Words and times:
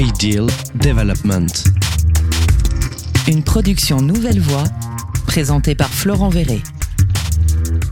Ideal 0.00 0.46
Development. 0.76 1.46
Une 3.28 3.44
production 3.44 4.00
Nouvelle 4.00 4.40
Voix 4.40 4.64
présentée 5.26 5.74
par 5.74 5.90
Florent 5.90 6.30
Verret. 6.30 6.62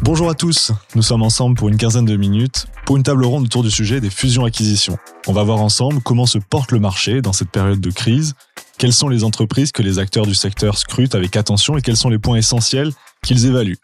Bonjour 0.00 0.30
à 0.30 0.34
tous, 0.34 0.72
nous 0.94 1.02
sommes 1.02 1.22
ensemble 1.22 1.54
pour 1.54 1.68
une 1.68 1.76
quinzaine 1.76 2.06
de 2.06 2.16
minutes 2.16 2.66
pour 2.86 2.96
une 2.96 3.02
table 3.02 3.26
ronde 3.26 3.44
autour 3.44 3.62
du 3.62 3.70
sujet 3.70 4.00
des 4.00 4.08
fusions-acquisitions. 4.08 4.96
On 5.26 5.34
va 5.34 5.42
voir 5.42 5.58
ensemble 5.58 6.00
comment 6.00 6.24
se 6.24 6.38
porte 6.38 6.72
le 6.72 6.80
marché 6.80 7.20
dans 7.20 7.34
cette 7.34 7.50
période 7.50 7.80
de 7.80 7.90
crise, 7.90 8.32
quelles 8.78 8.94
sont 8.94 9.10
les 9.10 9.22
entreprises 9.22 9.70
que 9.70 9.82
les 9.82 9.98
acteurs 9.98 10.24
du 10.24 10.34
secteur 10.34 10.78
scrutent 10.78 11.14
avec 11.14 11.36
attention 11.36 11.76
et 11.76 11.82
quels 11.82 11.98
sont 11.98 12.08
les 12.08 12.18
points 12.18 12.38
essentiels 12.38 12.90
qu'ils 13.22 13.44
évaluent. 13.44 13.76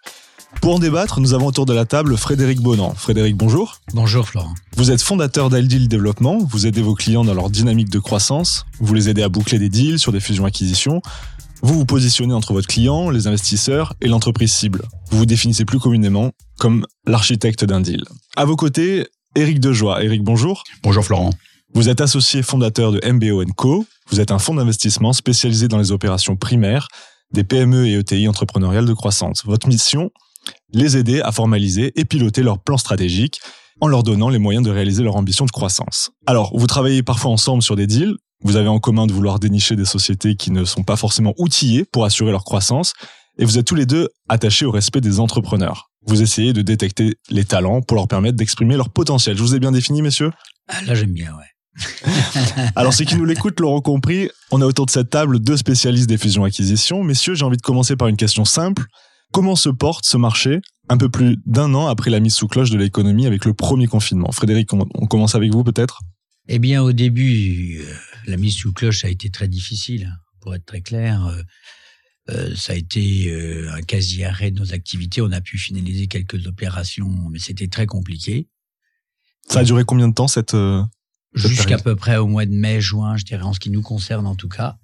Pour 0.61 0.75
en 0.75 0.79
débattre, 0.79 1.21
nous 1.21 1.35
avons 1.35 1.47
autour 1.47 1.67
de 1.67 1.75
la 1.75 1.85
table 1.85 2.17
Frédéric 2.17 2.61
Bonan. 2.61 2.95
Frédéric, 2.95 3.37
bonjour. 3.37 3.77
Bonjour 3.93 4.27
Florent. 4.27 4.55
Vous 4.77 4.91
êtes 4.91 5.03
fondateur 5.03 5.51
d'Aldeal 5.51 5.89
Développement, 5.89 6.39
vous 6.39 6.67
aidez 6.67 6.81
vos 6.81 6.95
clients 6.95 7.25
dans 7.25 7.35
leur 7.35 7.51
dynamique 7.51 7.91
de 7.91 7.99
croissance, 7.99 8.65
vous 8.81 8.95
les 8.95 9.09
aidez 9.09 9.23
à 9.23 9.29
boucler 9.29 9.59
des 9.59 9.69
deals 9.69 9.99
sur 9.99 10.13
des 10.13 10.21
fusions-acquisitions, 10.21 11.03
vous 11.63 11.75
vous 11.75 11.85
positionnez 11.85 12.35
entre 12.35 12.53
votre 12.53 12.67
client, 12.67 13.11
les 13.11 13.27
investisseurs 13.27 13.95
et 14.01 14.09
l'entreprise 14.09 14.53
cible. 14.53 14.83
Vous 15.11 15.19
vous 15.19 15.27
définissez 15.27 15.65
plus 15.65 15.79
communément 15.79 16.31
comme 16.59 16.87
l'architecte 17.07 17.65
d'un 17.65 17.81
deal. 17.81 18.05
À 18.37 18.45
vos 18.45 18.57
côtés, 18.57 19.07
Éric 19.35 19.61
Dejoie. 19.61 20.03
Éric, 20.03 20.23
bonjour. 20.23 20.65
Bonjour 20.83 21.05
Florent. 21.05 21.31
Vous 21.75 21.89
êtes 21.89 22.01
associé 22.01 22.43
fondateur 22.43 22.93
de 22.93 23.01
MBO 23.11 23.45
Co. 23.57 23.85
Vous 24.11 24.21
êtes 24.21 24.31
un 24.31 24.39
fonds 24.39 24.55
d'investissement 24.55 25.13
spécialisé 25.13 25.69
dans 25.69 25.79
les 25.79 25.91
opérations 25.91 26.37
primaires 26.37 26.89
des 27.33 27.43
PME 27.43 27.89
et 27.89 27.95
ETI 27.95 28.29
entrepreneuriales 28.29 28.87
de 28.87 28.93
croissance. 28.93 29.45
Votre 29.45 29.67
mission 29.67 30.11
Les 30.75 30.97
aider 30.97 31.21
à 31.21 31.31
formaliser 31.31 31.93
et 31.95 32.05
piloter 32.05 32.43
leur 32.43 32.59
plan 32.59 32.77
stratégique 32.77 33.41
en 33.81 33.87
leur 33.87 34.03
donnant 34.03 34.29
les 34.29 34.39
moyens 34.39 34.65
de 34.65 34.71
réaliser 34.71 35.05
leur 35.05 35.15
ambition 35.15 35.47
de 35.47 35.53
croissance. 35.53 36.11
Alors, 36.27 36.51
vous 36.57 36.67
travaillez 36.67 37.03
parfois 37.05 37.31
ensemble 37.31 37.63
sur 37.63 37.77
des 37.77 37.87
deals, 37.87 38.17
vous 38.43 38.57
avez 38.57 38.69
en 38.69 38.81
commun 38.81 39.07
de 39.07 39.13
vouloir 39.13 39.39
dénicher 39.39 39.77
des 39.77 39.85
sociétés 39.85 40.35
qui 40.35 40.51
ne 40.51 40.65
sont 40.65 40.83
pas 40.83 40.97
forcément 40.97 41.33
outillées 41.39 41.85
pour 41.85 42.05
assurer 42.05 42.33
leur 42.33 42.45
croissance, 42.45 42.93
et 43.39 43.45
vous 43.45 43.57
êtes 43.57 43.67
tous 43.67 43.75
les 43.77 43.87
deux 43.87 44.09
attachés 44.29 44.67
au 44.67 44.71
respect 44.71 45.01
des 45.01 45.21
entrepreneurs. 45.21 45.91
Vous 46.07 46.23
essayez 46.23 46.53
de 46.53 46.63
détecter 46.63 47.17
les 47.31 47.45
talents 47.45 47.81
pour 47.81 47.97
leur 47.97 48.09
permettre 48.09 48.37
d'exprimer 48.37 48.77
leur 48.77 48.91
potentiel. 48.91 49.37
Je 49.37 49.43
vous 49.43 49.55
ai 49.55 49.61
bien 49.61 49.73
défini, 49.73 50.03
messieurs? 50.03 50.31
Ah, 50.69 50.83
Là, 50.83 50.95
j'aime 50.95 51.13
bien, 51.13 51.33
ouais. 51.35 51.93
Alors, 52.77 52.93
ceux 52.93 53.05
qui 53.05 53.17
nous 53.17 53.25
l'écoutent 53.25 53.61
l'auront 53.61 53.81
compris, 53.81 54.29
on 54.51 54.61
a 54.61 54.67
autour 54.67 54.87
de 54.87 54.91
cette 54.91 55.11
table 55.11 55.39
deux 55.39 55.57
spécialistes 55.57 56.09
des 56.09 56.19
fusions-acquisitions. 56.19 57.03
Messieurs, 57.03 57.35
j'ai 57.35 57.45
envie 57.45 57.57
de 57.57 57.63
commencer 57.63 57.97
par 57.97 58.09
une 58.09 58.17
question 58.17 58.45
simple. 58.45 58.85
Comment 59.35 59.57
se 59.57 59.69
porte 59.69 60.05
ce 60.05 60.17
marché 60.17 60.61
un 60.89 60.97
peu 60.97 61.09
plus 61.09 61.39
d'un 61.45 61.75
an 61.75 61.89
après 61.89 62.09
la 62.09 62.21
mise 62.21 62.35
sous 62.35 62.47
cloche 62.47 62.71
de 62.71 62.79
l'économie 62.79 63.27
avec 63.27 63.45
le 63.45 63.53
premier 63.53 63.89
confinement? 63.89 64.31
Frédéric, 64.31 64.73
on 64.73 65.07
commence 65.09 65.35
avec 65.35 65.51
vous 65.51 65.65
peut-être? 65.65 66.03
Eh 66.47 66.61
bien, 66.61 66.85
au 66.85 66.93
début, 66.93 67.81
euh, 67.81 67.95
la 68.29 68.37
mise 68.37 68.55
sous 68.55 68.73
cloche 68.73 69.05
a 69.05 69.09
été 69.09 69.31
très 69.31 69.49
difficile, 69.49 70.17
pour 70.41 70.55
être 70.55 70.65
très 70.65 70.83
clair. 70.83 71.27
Euh, 71.27 71.43
euh, 72.31 72.55
ça 72.55 72.75
a 72.75 72.77
été 72.77 73.35
un 73.73 73.83
quasi-arrêt 73.83 74.53
de 74.53 74.61
nos 74.61 74.73
activités. 74.73 75.21
On 75.21 75.33
a 75.33 75.41
pu 75.41 75.59
finaliser 75.59 76.07
quelques 76.07 76.47
opérations, 76.47 77.11
mais 77.29 77.41
c'était 77.41 77.67
très 77.67 77.87
compliqué. 77.87 78.47
Ça 79.49 79.59
a 79.59 79.65
duré 79.65 79.83
combien 79.85 80.07
de 80.07 80.15
temps 80.15 80.29
cette 80.29 80.57
Jusqu'à 81.35 81.79
peu 81.79 81.97
près 81.97 82.19
au 82.19 82.29
mois 82.29 82.47
de 82.47 82.55
mai, 82.55 82.81
juin, 82.81 83.17
je 83.17 83.25
dirais, 83.25 83.43
en 83.43 83.53
ce 83.53 83.59
qui 83.59 83.71
nous 83.71 83.83
concerne 83.83 84.29
en 84.29 84.37
tout 84.37 84.49
cas. 84.49 84.79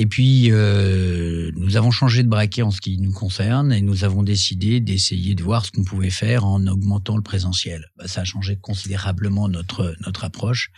Et 0.00 0.06
puis, 0.06 0.52
euh, 0.52 1.50
nous 1.56 1.76
avons 1.76 1.90
changé 1.90 2.22
de 2.22 2.28
braquet 2.28 2.62
en 2.62 2.70
ce 2.70 2.80
qui 2.80 2.98
nous 2.98 3.10
concerne 3.10 3.72
et 3.72 3.80
nous 3.80 4.04
avons 4.04 4.22
décidé 4.22 4.78
d'essayer 4.78 5.34
de 5.34 5.42
voir 5.42 5.66
ce 5.66 5.72
qu'on 5.72 5.82
pouvait 5.82 6.08
faire 6.08 6.44
en 6.44 6.64
augmentant 6.68 7.16
le 7.16 7.22
présentiel. 7.22 7.84
Bah, 7.96 8.06
ça 8.06 8.20
a 8.20 8.24
changé 8.24 8.54
considérablement 8.54 9.48
notre 9.48 9.96
notre 10.06 10.22
approche 10.22 10.70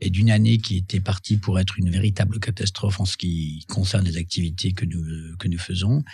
et 0.00 0.10
d'une 0.10 0.30
année 0.30 0.58
qui 0.58 0.76
était 0.76 1.00
partie 1.00 1.38
pour 1.38 1.58
être 1.58 1.76
une 1.76 1.90
véritable 1.90 2.38
catastrophe 2.38 3.00
en 3.00 3.04
ce 3.04 3.16
qui 3.16 3.64
concerne 3.68 4.04
les 4.04 4.16
activités 4.16 4.70
que 4.74 4.84
nous 4.84 5.02
que 5.40 5.48
nous 5.48 5.58
faisons, 5.58 6.04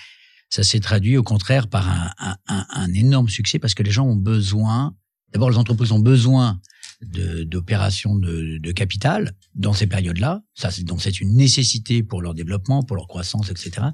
ça 0.48 0.62
s'est 0.62 0.80
traduit 0.80 1.18
au 1.18 1.22
contraire 1.22 1.68
par 1.68 1.86
un, 1.86 2.36
un, 2.48 2.66
un 2.70 2.92
énorme 2.94 3.28
succès 3.28 3.58
parce 3.58 3.74
que 3.74 3.82
les 3.82 3.90
gens 3.90 4.06
ont 4.06 4.16
besoin. 4.16 4.96
D'abord, 5.34 5.50
les 5.50 5.58
entreprises 5.58 5.92
ont 5.92 5.98
besoin 5.98 6.62
d'opérations 7.02 8.16
de, 8.16 8.58
de, 8.58 8.72
capital 8.72 9.32
dans 9.54 9.72
ces 9.72 9.86
périodes-là. 9.86 10.42
Ça, 10.54 10.70
donc 10.82 11.02
c'est 11.02 11.20
une 11.20 11.34
nécessité 11.34 12.02
pour 12.02 12.22
leur 12.22 12.34
développement, 12.34 12.82
pour 12.82 12.96
leur 12.96 13.06
croissance, 13.06 13.50
etc. 13.50 13.88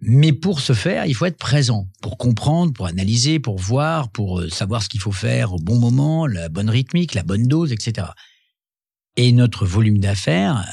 Mais 0.00 0.32
pour 0.32 0.60
ce 0.60 0.74
faire, 0.74 1.06
il 1.06 1.14
faut 1.14 1.26
être 1.26 1.38
présent, 1.38 1.88
pour 2.02 2.18
comprendre, 2.18 2.72
pour 2.72 2.86
analyser, 2.86 3.40
pour 3.40 3.58
voir, 3.58 4.10
pour 4.10 4.40
euh, 4.40 4.48
savoir 4.48 4.82
ce 4.82 4.88
qu'il 4.88 5.00
faut 5.00 5.12
faire 5.12 5.52
au 5.54 5.58
bon 5.58 5.78
moment, 5.78 6.26
la 6.26 6.48
bonne 6.48 6.70
rythmique, 6.70 7.14
la 7.14 7.24
bonne 7.24 7.46
dose, 7.46 7.72
etc. 7.72 8.06
Et 9.16 9.32
notre 9.32 9.66
volume 9.66 9.98
d'affaires 9.98 10.64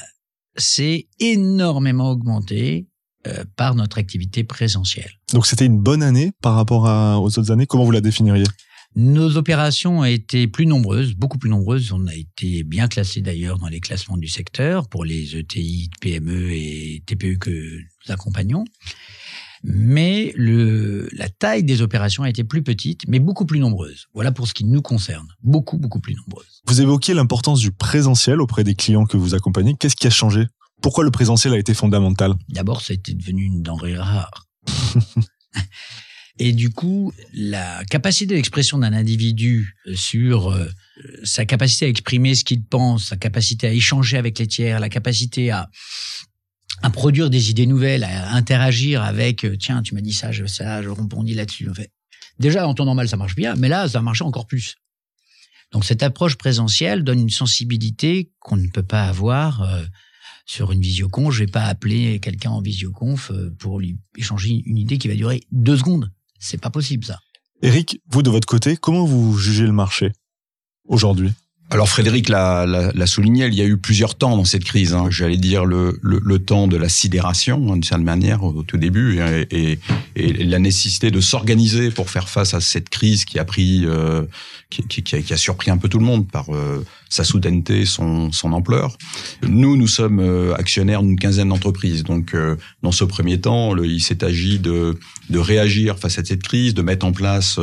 s'est 0.55 1.07
énormément 1.19 2.11
augmenté 2.11 2.87
euh, 3.25 3.43
par 3.55 3.73
notre 3.73 3.97
activité 3.97 4.43
présentielle. 4.43 5.11
Donc 5.33 5.47
c'était 5.47 5.65
une 5.65 5.79
bonne 5.79 6.03
année 6.03 6.31
par 6.41 6.53
rapport 6.53 6.83
aux 7.19 7.25
autres 7.25 7.49
années. 7.49 7.65
Comment 7.65 7.83
vous 7.83 7.91
la 7.91 8.01
définiriez? 8.01 8.45
Nos 8.95 9.35
opérations 9.35 9.99
ont 9.99 10.05
été 10.05 10.47
plus 10.47 10.65
nombreuses, 10.65 11.15
beaucoup 11.15 11.37
plus 11.37 11.49
nombreuses. 11.49 11.91
On 11.91 12.07
a 12.07 12.15
été 12.15 12.63
bien 12.63 12.87
classés 12.87 13.21
d'ailleurs 13.21 13.59
dans 13.59 13.67
les 13.67 13.79
classements 13.81 14.17
du 14.17 14.27
secteur 14.27 14.87
pour 14.87 15.03
les 15.03 15.35
ETI, 15.35 15.89
PME 16.01 16.51
et 16.51 17.03
TPE 17.05 17.37
que 17.37 17.49
nous 17.49 18.13
accompagnons. 18.13 18.63
Mais 19.63 20.31
le, 20.35 21.09
la 21.13 21.27
taille 21.27 21.63
des 21.63 21.81
opérations 21.81 22.23
a 22.23 22.29
été 22.29 22.43
plus 22.43 22.61
petite, 22.61 23.01
mais 23.07 23.19
beaucoup 23.19 23.45
plus 23.45 23.59
nombreuse. 23.59 24.05
Voilà 24.13 24.31
pour 24.31 24.47
ce 24.47 24.53
qui 24.53 24.63
nous 24.63 24.81
concerne. 24.81 25.27
Beaucoup, 25.41 25.77
beaucoup 25.77 25.99
plus 25.99 26.15
nombreuse. 26.15 26.61
Vous 26.67 26.81
évoquiez 26.81 27.13
l'importance 27.13 27.59
du 27.59 27.71
présentiel 27.71 28.39
auprès 28.41 28.63
des 28.63 28.75
clients 28.75 29.05
que 29.05 29.17
vous 29.17 29.33
accompagnez. 29.33 29.75
Qu'est-ce 29.77 29.95
qui 29.95 30.07
a 30.07 30.11
changé? 30.11 30.45
Pourquoi 30.81 31.03
le 31.03 31.11
présentiel 31.11 31.53
a 31.53 31.57
été 31.57 31.73
fondamental? 31.73 32.35
D'abord, 32.49 32.81
ça 32.81 32.91
a 32.91 32.95
été 32.95 33.13
devenu 33.13 33.43
une 33.43 33.63
denrée 33.63 33.97
rare. 33.97 34.45
Et 36.37 36.51
du 36.51 36.69
coup, 36.69 37.13
la 37.33 37.83
capacité 37.85 38.35
d'expression 38.35 38.77
d'un 38.77 38.91
individu 38.93 39.77
euh, 39.87 39.95
sur 39.95 40.51
euh, 40.51 40.69
sa 41.23 41.45
capacité 41.45 41.85
à 41.85 41.89
exprimer 41.89 42.35
ce 42.35 42.43
qu'il 42.43 42.63
pense, 42.63 43.07
sa 43.07 43.15
capacité 43.15 43.67
à 43.67 43.71
échanger 43.71 44.17
avec 44.17 44.37
les 44.39 44.47
tiers, 44.47 44.79
la 44.79 44.89
capacité 44.89 45.51
à 45.51 45.69
à 46.81 46.89
produire 46.89 47.29
des 47.29 47.49
idées 47.49 47.67
nouvelles, 47.67 48.03
à 48.03 48.33
interagir 48.33 49.01
avec 49.01 49.45
euh, 49.45 49.55
tiens, 49.57 49.81
tu 49.81 49.95
m'as 49.95 50.01
dit 50.01 50.11
ça, 50.11 50.33
je 50.33 50.45
ça, 50.45 50.83
je 50.83 50.89
répondis 50.89 51.33
là-dessus. 51.33 51.69
En 51.69 51.73
fait, 51.73 51.89
déjà 52.37 52.67
en 52.67 52.73
temps 52.73 52.83
normal 52.83 53.07
ça 53.07 53.15
marche 53.15 53.35
bien, 53.35 53.55
mais 53.55 53.69
là 53.69 53.87
ça 53.87 54.01
marchait 54.01 54.25
encore 54.25 54.45
plus. 54.45 54.75
Donc 55.71 55.85
cette 55.85 56.03
approche 56.03 56.35
présentielle 56.35 57.05
donne 57.05 57.19
une 57.19 57.29
sensibilité 57.29 58.29
qu'on 58.39 58.57
ne 58.57 58.67
peut 58.67 58.83
pas 58.83 59.05
avoir 59.05 59.67
sur 60.45 60.71
une 60.71 60.81
visioconf. 60.81 61.33
Je 61.33 61.39
vais 61.39 61.51
pas 61.51 61.63
appeler 61.63 62.19
quelqu'un 62.19 62.51
en 62.51 62.61
visioconf 62.61 63.31
pour 63.57 63.79
lui 63.79 63.97
échanger 64.17 64.61
une 64.65 64.77
idée 64.77 64.97
qui 64.97 65.07
va 65.07 65.15
durer 65.15 65.41
deux 65.51 65.77
secondes. 65.77 66.11
C'est 66.39 66.59
pas 66.59 66.69
possible 66.69 67.05
ça. 67.05 67.19
Eric, 67.61 68.01
vous 68.07 68.21
de 68.21 68.29
votre 68.29 68.47
côté, 68.47 68.77
comment 68.77 69.05
vous 69.05 69.37
jugez 69.37 69.65
le 69.65 69.71
marché 69.71 70.11
aujourd'hui? 70.85 71.33
Alors 71.71 71.89
Frédéric 71.89 72.29
l'a 72.29 73.07
souligné, 73.07 73.47
il 73.47 73.55
y 73.55 73.61
a 73.61 73.65
eu 73.65 73.77
plusieurs 73.77 74.15
temps 74.15 74.37
dans 74.37 74.45
cette 74.45 74.63
crise. 74.63 74.93
Hein. 74.93 75.07
J'allais 75.09 75.37
dire 75.37 75.65
le, 75.65 75.99
le, 76.03 76.39
temps 76.39 76.67
de 76.67 76.77
la 76.77 76.89
sidération, 76.89 77.57
hein, 77.57 77.73
d'une 77.73 77.83
certaine 77.83 78.05
manière, 78.05 78.43
au, 78.43 78.61
tout 78.61 78.77
début, 78.77 79.19
et, 79.49 79.79
et, 80.15 80.43
la 80.43 80.59
nécessité 80.59 81.09
de 81.09 81.19
s'organiser 81.19 81.89
pour 81.89 82.11
faire 82.11 82.29
face 82.29 82.53
à 82.53 82.61
cette 82.61 82.89
crise 82.89 83.25
qui 83.25 83.39
a 83.39 83.45
pris, 83.45 83.81
euh, 83.85 84.23
qui, 84.69 84.83
qui, 84.83 85.01
qui, 85.01 85.33
a, 85.33 85.37
surpris 85.37 85.71
un 85.71 85.77
peu 85.77 85.89
tout 85.89 85.97
le 85.97 86.05
monde 86.05 86.29
par 86.29 86.53
euh, 86.53 86.85
sa 87.09 87.23
soudaineté, 87.23 87.85
son, 87.85 88.31
son 88.31 88.53
ampleur. 88.53 88.95
Nous, 89.41 89.75
nous 89.75 89.87
sommes 89.87 90.19
euh, 90.19 90.53
actionnaires 90.53 91.01
d'une 91.01 91.17
quinzaine 91.17 91.49
d'entreprises. 91.49 92.03
Donc, 92.03 92.35
dans 92.83 92.91
ce 92.91 93.03
premier 93.03 93.41
temps, 93.41 93.73
le, 93.73 93.87
il 93.87 94.01
s'est 94.01 94.23
agi 94.23 94.59
de, 94.59 94.99
de 95.31 95.39
réagir 95.39 95.97
face 95.97 96.19
à 96.19 96.23
cette 96.23 96.43
crise, 96.43 96.75
de 96.75 96.83
mettre 96.83 97.07
en 97.07 97.11
place 97.11 97.59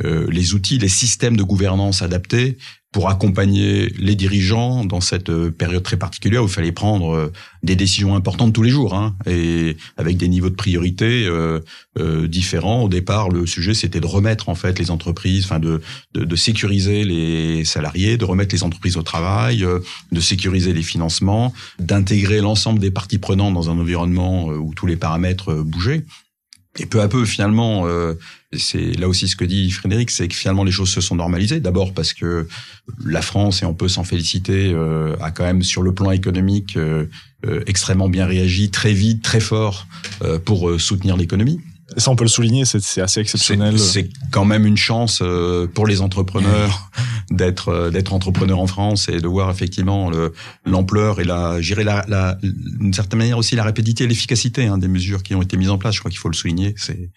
les 0.00 0.54
outils, 0.54 0.78
les 0.78 0.88
systèmes 0.88 1.36
de 1.36 1.42
gouvernance 1.42 2.02
adaptés 2.02 2.58
pour 2.94 3.08
accompagner 3.10 3.88
les 3.98 4.14
dirigeants 4.14 4.84
dans 4.84 5.00
cette 5.00 5.28
euh, 5.28 5.50
période 5.50 5.82
très 5.82 5.96
particulière 5.96 6.44
où 6.44 6.46
il 6.46 6.52
fallait 6.52 6.70
prendre 6.70 7.12
euh, 7.12 7.32
des 7.64 7.74
décisions 7.74 8.14
importantes 8.14 8.52
tous 8.52 8.62
les 8.62 8.70
jours, 8.70 8.94
hein, 8.94 9.16
et 9.26 9.76
avec 9.96 10.16
des 10.16 10.28
niveaux 10.28 10.48
de 10.48 10.54
priorité 10.54 11.26
euh, 11.26 11.58
euh, 11.98 12.28
différents. 12.28 12.84
Au 12.84 12.88
départ, 12.88 13.30
le 13.30 13.46
sujet 13.46 13.74
c'était 13.74 13.98
de 13.98 14.06
remettre 14.06 14.48
en 14.48 14.54
fait 14.54 14.78
les 14.78 14.92
entreprises, 14.92 15.44
enfin 15.44 15.58
de, 15.58 15.82
de, 16.14 16.22
de 16.22 16.36
sécuriser 16.36 17.02
les 17.02 17.64
salariés, 17.64 18.16
de 18.16 18.24
remettre 18.24 18.54
les 18.54 18.62
entreprises 18.62 18.96
au 18.96 19.02
travail, 19.02 19.66
de 20.12 20.20
sécuriser 20.20 20.72
les 20.72 20.82
financements, 20.82 21.52
d'intégrer 21.80 22.40
l'ensemble 22.40 22.78
des 22.78 22.92
parties 22.92 23.18
prenantes 23.18 23.54
dans 23.54 23.70
un 23.70 23.78
environnement 23.80 24.46
où 24.46 24.72
tous 24.72 24.86
les 24.86 24.96
paramètres 24.96 25.52
bougeaient. 25.64 26.04
Et 26.78 26.86
peu 26.86 27.00
à 27.00 27.08
peu, 27.08 27.24
finalement, 27.24 27.86
euh, 27.86 28.14
c'est 28.52 28.98
là 28.98 29.08
aussi 29.08 29.28
ce 29.28 29.36
que 29.36 29.44
dit 29.44 29.70
Frédéric, 29.70 30.10
c'est 30.10 30.26
que 30.26 30.34
finalement 30.34 30.64
les 30.64 30.72
choses 30.72 30.90
se 30.90 31.00
sont 31.00 31.14
normalisées. 31.14 31.60
D'abord 31.60 31.94
parce 31.94 32.12
que 32.12 32.48
la 33.04 33.22
France, 33.22 33.62
et 33.62 33.66
on 33.66 33.74
peut 33.74 33.88
s'en 33.88 34.02
féliciter, 34.02 34.72
euh, 34.72 35.14
a 35.20 35.30
quand 35.30 35.44
même 35.44 35.62
sur 35.62 35.82
le 35.82 35.94
plan 35.94 36.10
économique 36.10 36.76
euh, 36.76 37.06
extrêmement 37.66 38.08
bien 38.08 38.26
réagi, 38.26 38.70
très 38.70 38.92
vite, 38.92 39.22
très 39.22 39.40
fort, 39.40 39.86
pour 40.46 40.80
soutenir 40.80 41.16
l'économie. 41.16 41.60
Ça, 41.98 42.10
on 42.10 42.16
peut 42.16 42.24
le 42.24 42.30
souligner, 42.30 42.64
c'est 42.64 43.02
assez 43.02 43.20
exceptionnel. 43.20 43.78
C'est 43.78 44.08
quand 44.30 44.46
même 44.46 44.64
une 44.64 44.78
chance 44.78 45.22
pour 45.74 45.86
les 45.86 46.00
entrepreneurs 46.00 46.90
d'être 47.30 47.90
d'être 47.90 48.12
entrepreneur 48.12 48.58
en 48.58 48.66
France 48.66 49.08
et 49.08 49.20
de 49.20 49.28
voir 49.28 49.50
effectivement 49.50 50.10
l'ampleur 50.64 51.20
et 51.20 51.24
la, 51.24 51.60
gérer 51.60 51.84
la, 51.84 52.04
la, 52.08 52.38
d'une 52.42 52.92
certaine 52.92 53.18
manière 53.18 53.38
aussi 53.38 53.56
la 53.56 53.64
rapidité 53.64 54.04
et 54.04 54.06
l'efficacité 54.06 54.66
hein, 54.66 54.78
des 54.78 54.88
mesures 54.88 55.22
qui 55.22 55.34
ont 55.34 55.42
été 55.42 55.56
mises 55.56 55.70
en 55.70 55.78
place. 55.78 55.94
Je 55.94 56.00
crois 56.00 56.10
qu'il 56.10 56.20
faut 56.20 56.28
le 56.28 56.34
souligner. 56.34 56.74
C'est 56.76 57.10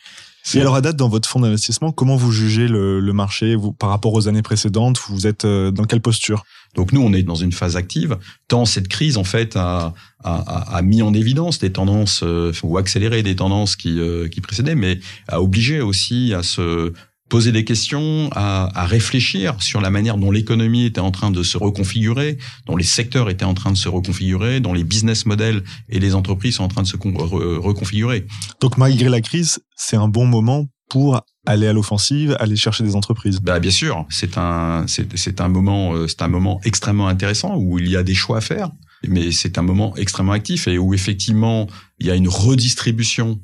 et 0.55 0.61
alors 0.61 0.75
à 0.75 0.81
date, 0.81 0.95
dans 0.95 1.09
votre 1.09 1.27
fonds 1.27 1.41
d'investissement, 1.41 1.91
comment 1.91 2.15
vous 2.15 2.31
jugez 2.31 2.67
le, 2.67 2.99
le 2.99 3.13
marché? 3.13 3.55
Vous, 3.55 3.73
par 3.73 3.89
rapport 3.89 4.13
aux 4.13 4.27
années 4.27 4.41
précédentes 4.41 4.97
Vous 5.09 5.27
êtes 5.27 5.45
euh, 5.45 5.71
dans 5.71 5.83
quelle 5.83 5.99
posture? 5.99 6.45
Donc 6.75 6.93
nous, 6.93 7.01
on 7.01 7.11
est 7.13 7.23
dans 7.23 7.35
une 7.35 7.51
phase 7.51 7.75
active. 7.75 8.17
Tant 8.47 8.65
cette 8.65 8.87
crise, 8.87 9.17
en 9.17 9.23
fait, 9.23 9.57
a, 9.57 9.93
a, 10.23 10.77
a 10.77 10.81
mis 10.81 11.01
en 11.01 11.13
évidence 11.13 11.59
des 11.59 11.71
tendances 11.71 12.21
euh, 12.23 12.53
ou 12.63 12.77
accéléré 12.77 13.23
des 13.23 13.35
tendances 13.35 13.75
qui, 13.75 13.99
euh, 13.99 14.29
qui 14.29 14.39
précédaient, 14.39 14.75
mais 14.75 14.99
a 15.27 15.41
obligé 15.41 15.81
aussi 15.81 16.33
à 16.33 16.43
se 16.43 16.93
poser 17.29 17.51
des 17.51 17.65
questions, 17.65 18.29
à, 18.31 18.69
à, 18.73 18.85
réfléchir 18.85 19.61
sur 19.61 19.81
la 19.81 19.89
manière 19.89 20.17
dont 20.17 20.31
l'économie 20.31 20.85
était 20.85 21.01
en 21.01 21.11
train 21.11 21.31
de 21.31 21.43
se 21.43 21.57
reconfigurer, 21.57 22.37
dont 22.65 22.75
les 22.75 22.83
secteurs 22.83 23.29
étaient 23.29 23.45
en 23.45 23.53
train 23.53 23.71
de 23.71 23.77
se 23.77 23.89
reconfigurer, 23.89 24.59
dont 24.59 24.73
les 24.73 24.83
business 24.83 25.25
models 25.25 25.63
et 25.89 25.99
les 25.99 26.15
entreprises 26.15 26.55
sont 26.55 26.63
en 26.63 26.69
train 26.69 26.83
de 26.83 26.87
se 26.87 26.97
reconfigurer. 26.97 28.25
Donc 28.61 28.77
malgré 28.77 29.09
la 29.09 29.21
crise, 29.21 29.59
c'est 29.75 29.97
un 29.97 30.07
bon 30.07 30.25
moment 30.25 30.67
pour 30.89 31.21
aller 31.45 31.67
à 31.67 31.73
l'offensive, 31.73 32.35
aller 32.39 32.55
chercher 32.55 32.83
des 32.83 32.95
entreprises. 32.95 33.39
Bah 33.41 33.59
bien 33.59 33.71
sûr, 33.71 34.05
c'est 34.09 34.37
un 34.37 34.85
c'est 34.87 35.41
un 35.41 35.47
moment 35.49 35.93
euh, 35.93 36.07
c'est 36.07 36.21
un 36.21 36.27
moment 36.27 36.59
extrêmement 36.63 37.07
intéressant 37.07 37.57
où 37.57 37.79
il 37.79 37.89
y 37.89 37.97
a 37.97 38.03
des 38.03 38.13
choix 38.13 38.37
à 38.37 38.41
faire, 38.41 38.71
mais 39.07 39.31
c'est 39.31 39.57
un 39.57 39.61
moment 39.61 39.95
extrêmement 39.97 40.31
actif 40.31 40.67
et 40.67 40.77
où 40.77 40.93
effectivement 40.93 41.67
il 41.99 42.07
y 42.07 42.11
a 42.11 42.15
une 42.15 42.29
redistribution 42.29 43.39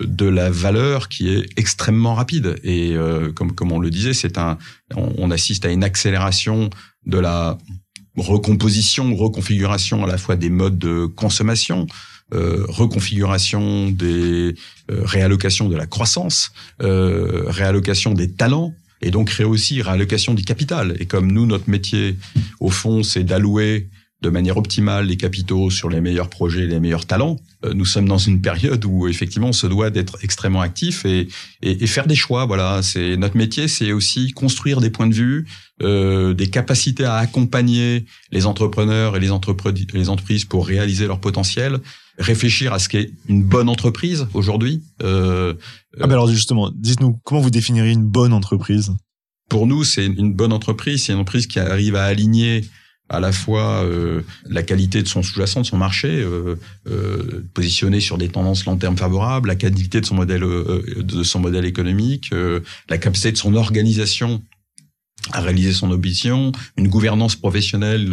de 0.00 0.26
la 0.26 0.50
valeur 0.50 1.08
qui 1.08 1.30
est 1.30 1.46
extrêmement 1.56 2.14
rapide. 2.14 2.56
Et 2.62 2.94
euh, 2.94 3.32
comme 3.32 3.52
comme 3.52 3.72
on 3.72 3.78
le 3.78 3.90
disait 3.90 4.12
c'est 4.12 4.38
un 4.38 4.58
on, 4.94 5.30
assiste 5.30 5.64
à 5.64 5.70
une 5.70 5.84
accélération 5.84 6.70
de 7.06 7.18
la 7.18 7.58
recomposition 8.16 9.14
reconfiguration 9.14 10.04
à 10.04 10.06
la 10.06 10.18
fois 10.18 10.36
des 10.36 10.50
modes 10.50 10.78
de 10.78 11.06
consommation 11.06 11.86
euh, 12.34 12.64
reconfiguration 12.68 13.90
des 13.90 14.54
euh, 14.90 15.06
de 15.06 15.76
la 15.76 15.86
croissance 15.86 16.52
euh, 16.82 17.44
réallocation 17.46 18.14
des 18.14 18.32
talents 18.32 18.74
et 19.00 19.10
donc 19.10 19.28
créer 19.28 19.46
aussi 19.46 19.80
réallocation 19.82 20.34
du 20.34 20.44
capital. 20.44 20.96
Et 20.98 21.06
comme 21.06 21.30
nous 21.30 21.46
notre 21.46 21.70
métier 21.70 22.16
au 22.58 22.70
fond 22.70 23.02
c'est 23.02 23.22
d'allouer 23.22 23.88
de 24.26 24.30
manière 24.30 24.56
optimale 24.56 25.06
les 25.06 25.16
capitaux 25.16 25.70
sur 25.70 25.88
les 25.88 26.00
meilleurs 26.00 26.28
projets, 26.28 26.66
les 26.66 26.80
meilleurs 26.80 27.06
talents. 27.06 27.36
Euh, 27.64 27.74
nous 27.74 27.84
sommes 27.84 28.08
dans 28.08 28.18
une 28.18 28.40
période 28.40 28.84
où 28.84 29.06
effectivement 29.06 29.50
on 29.50 29.52
se 29.52 29.68
doit 29.68 29.90
d'être 29.90 30.18
extrêmement 30.22 30.62
actif 30.62 31.04
et, 31.04 31.28
et, 31.62 31.86
faire 31.86 32.08
des 32.08 32.16
choix. 32.16 32.44
Voilà, 32.44 32.82
c'est 32.82 33.16
notre 33.16 33.36
métier, 33.36 33.68
c'est 33.68 33.92
aussi 33.92 34.32
construire 34.32 34.80
des 34.80 34.90
points 34.90 35.06
de 35.06 35.14
vue, 35.14 35.46
euh, 35.80 36.34
des 36.34 36.50
capacités 36.50 37.04
à 37.04 37.14
accompagner 37.18 38.04
les 38.32 38.46
entrepreneurs 38.46 39.16
et 39.16 39.20
les, 39.20 39.30
les 39.92 40.08
entreprises 40.08 40.44
pour 40.44 40.66
réaliser 40.66 41.06
leur 41.06 41.20
potentiel, 41.20 41.78
réfléchir 42.18 42.72
à 42.72 42.80
ce 42.80 42.88
qu'est 42.88 43.12
une 43.28 43.44
bonne 43.44 43.68
entreprise 43.68 44.26
aujourd'hui. 44.34 44.82
Euh, 45.04 45.54
ah 46.00 46.08
ben 46.08 46.14
alors 46.14 46.26
justement, 46.26 46.72
dites-nous 46.74 47.20
comment 47.22 47.40
vous 47.40 47.50
définiriez 47.50 47.92
une 47.92 48.06
bonne 48.06 48.32
entreprise? 48.32 48.90
Pour 49.48 49.68
nous, 49.68 49.84
c'est 49.84 50.06
une 50.06 50.34
bonne 50.34 50.52
entreprise, 50.52 51.04
c'est 51.04 51.12
une 51.12 51.20
entreprise 51.20 51.46
qui 51.46 51.60
arrive 51.60 51.94
à 51.94 52.04
aligner 52.06 52.64
à 53.08 53.20
la 53.20 53.32
fois 53.32 53.84
euh, 53.84 54.22
la 54.48 54.62
qualité 54.62 55.02
de 55.02 55.08
son 55.08 55.22
sous-jacent, 55.22 55.60
de 55.60 55.66
son 55.66 55.76
marché, 55.76 56.08
euh, 56.08 56.56
euh, 56.88 57.44
positionné 57.54 58.00
sur 58.00 58.18
des 58.18 58.28
tendances 58.28 58.64
long 58.66 58.76
terme 58.76 58.96
favorables, 58.96 59.48
la 59.48 59.54
qualité 59.54 60.00
de 60.00 60.06
son 60.06 60.16
modèle 60.16 60.42
euh, 60.42 60.82
de 60.98 61.22
son 61.22 61.38
modèle 61.38 61.64
économique, 61.64 62.30
la 62.88 62.98
capacité 62.98 63.32
de 63.32 63.36
son 63.36 63.54
organisation 63.54 64.42
à 65.32 65.40
réaliser 65.40 65.72
son 65.72 65.90
ambition, 65.90 66.52
une 66.76 66.88
gouvernance 66.88 67.36
professionnelle 67.36 68.12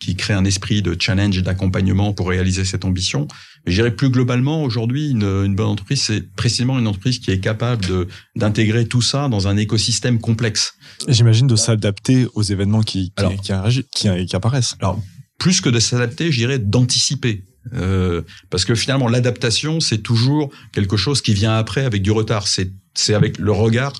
qui 0.00 0.16
crée 0.16 0.34
un 0.34 0.44
esprit 0.44 0.82
de 0.82 0.96
challenge 0.98 1.38
et 1.38 1.42
d'accompagnement 1.42 2.12
pour 2.12 2.28
réaliser 2.28 2.64
cette 2.64 2.84
ambition. 2.84 3.28
Mais 3.66 3.72
je 3.72 3.76
dirais 3.76 3.94
plus 3.94 4.10
globalement, 4.10 4.62
aujourd'hui, 4.62 5.10
une, 5.10 5.22
une, 5.22 5.54
bonne 5.54 5.68
entreprise, 5.68 6.02
c'est 6.02 6.32
précisément 6.34 6.78
une 6.78 6.86
entreprise 6.86 7.18
qui 7.18 7.30
est 7.30 7.40
capable 7.40 7.84
de 7.86 8.08
d'intégrer 8.36 8.86
tout 8.86 9.02
ça 9.02 9.28
dans 9.28 9.48
un 9.48 9.56
écosystème 9.56 10.20
complexe. 10.20 10.74
J'imagine 11.06 11.46
de 11.46 11.56
s'adapter 11.56 12.26
aux 12.34 12.42
événements 12.42 12.82
qui, 12.82 13.12
qui, 13.16 13.52
qui, 13.94 14.26
qui, 14.26 14.36
apparaissent. 14.36 14.76
Alors, 14.80 15.00
plus 15.38 15.60
que 15.60 15.68
de 15.68 15.78
s'adapter, 15.80 16.32
je 16.32 16.38
dirais 16.38 16.58
d'anticiper. 16.58 17.44
Euh, 17.74 18.22
parce 18.50 18.64
que 18.64 18.74
finalement, 18.74 19.08
l'adaptation, 19.08 19.80
c'est 19.80 19.98
toujours 19.98 20.50
quelque 20.72 20.96
chose 20.96 21.20
qui 21.20 21.34
vient 21.34 21.56
après 21.56 21.84
avec 21.84 22.02
du 22.02 22.10
retard. 22.10 22.48
C'est 22.48 22.70
c'est 22.94 23.14
avec 23.14 23.38
le 23.38 23.52
regard 23.52 23.92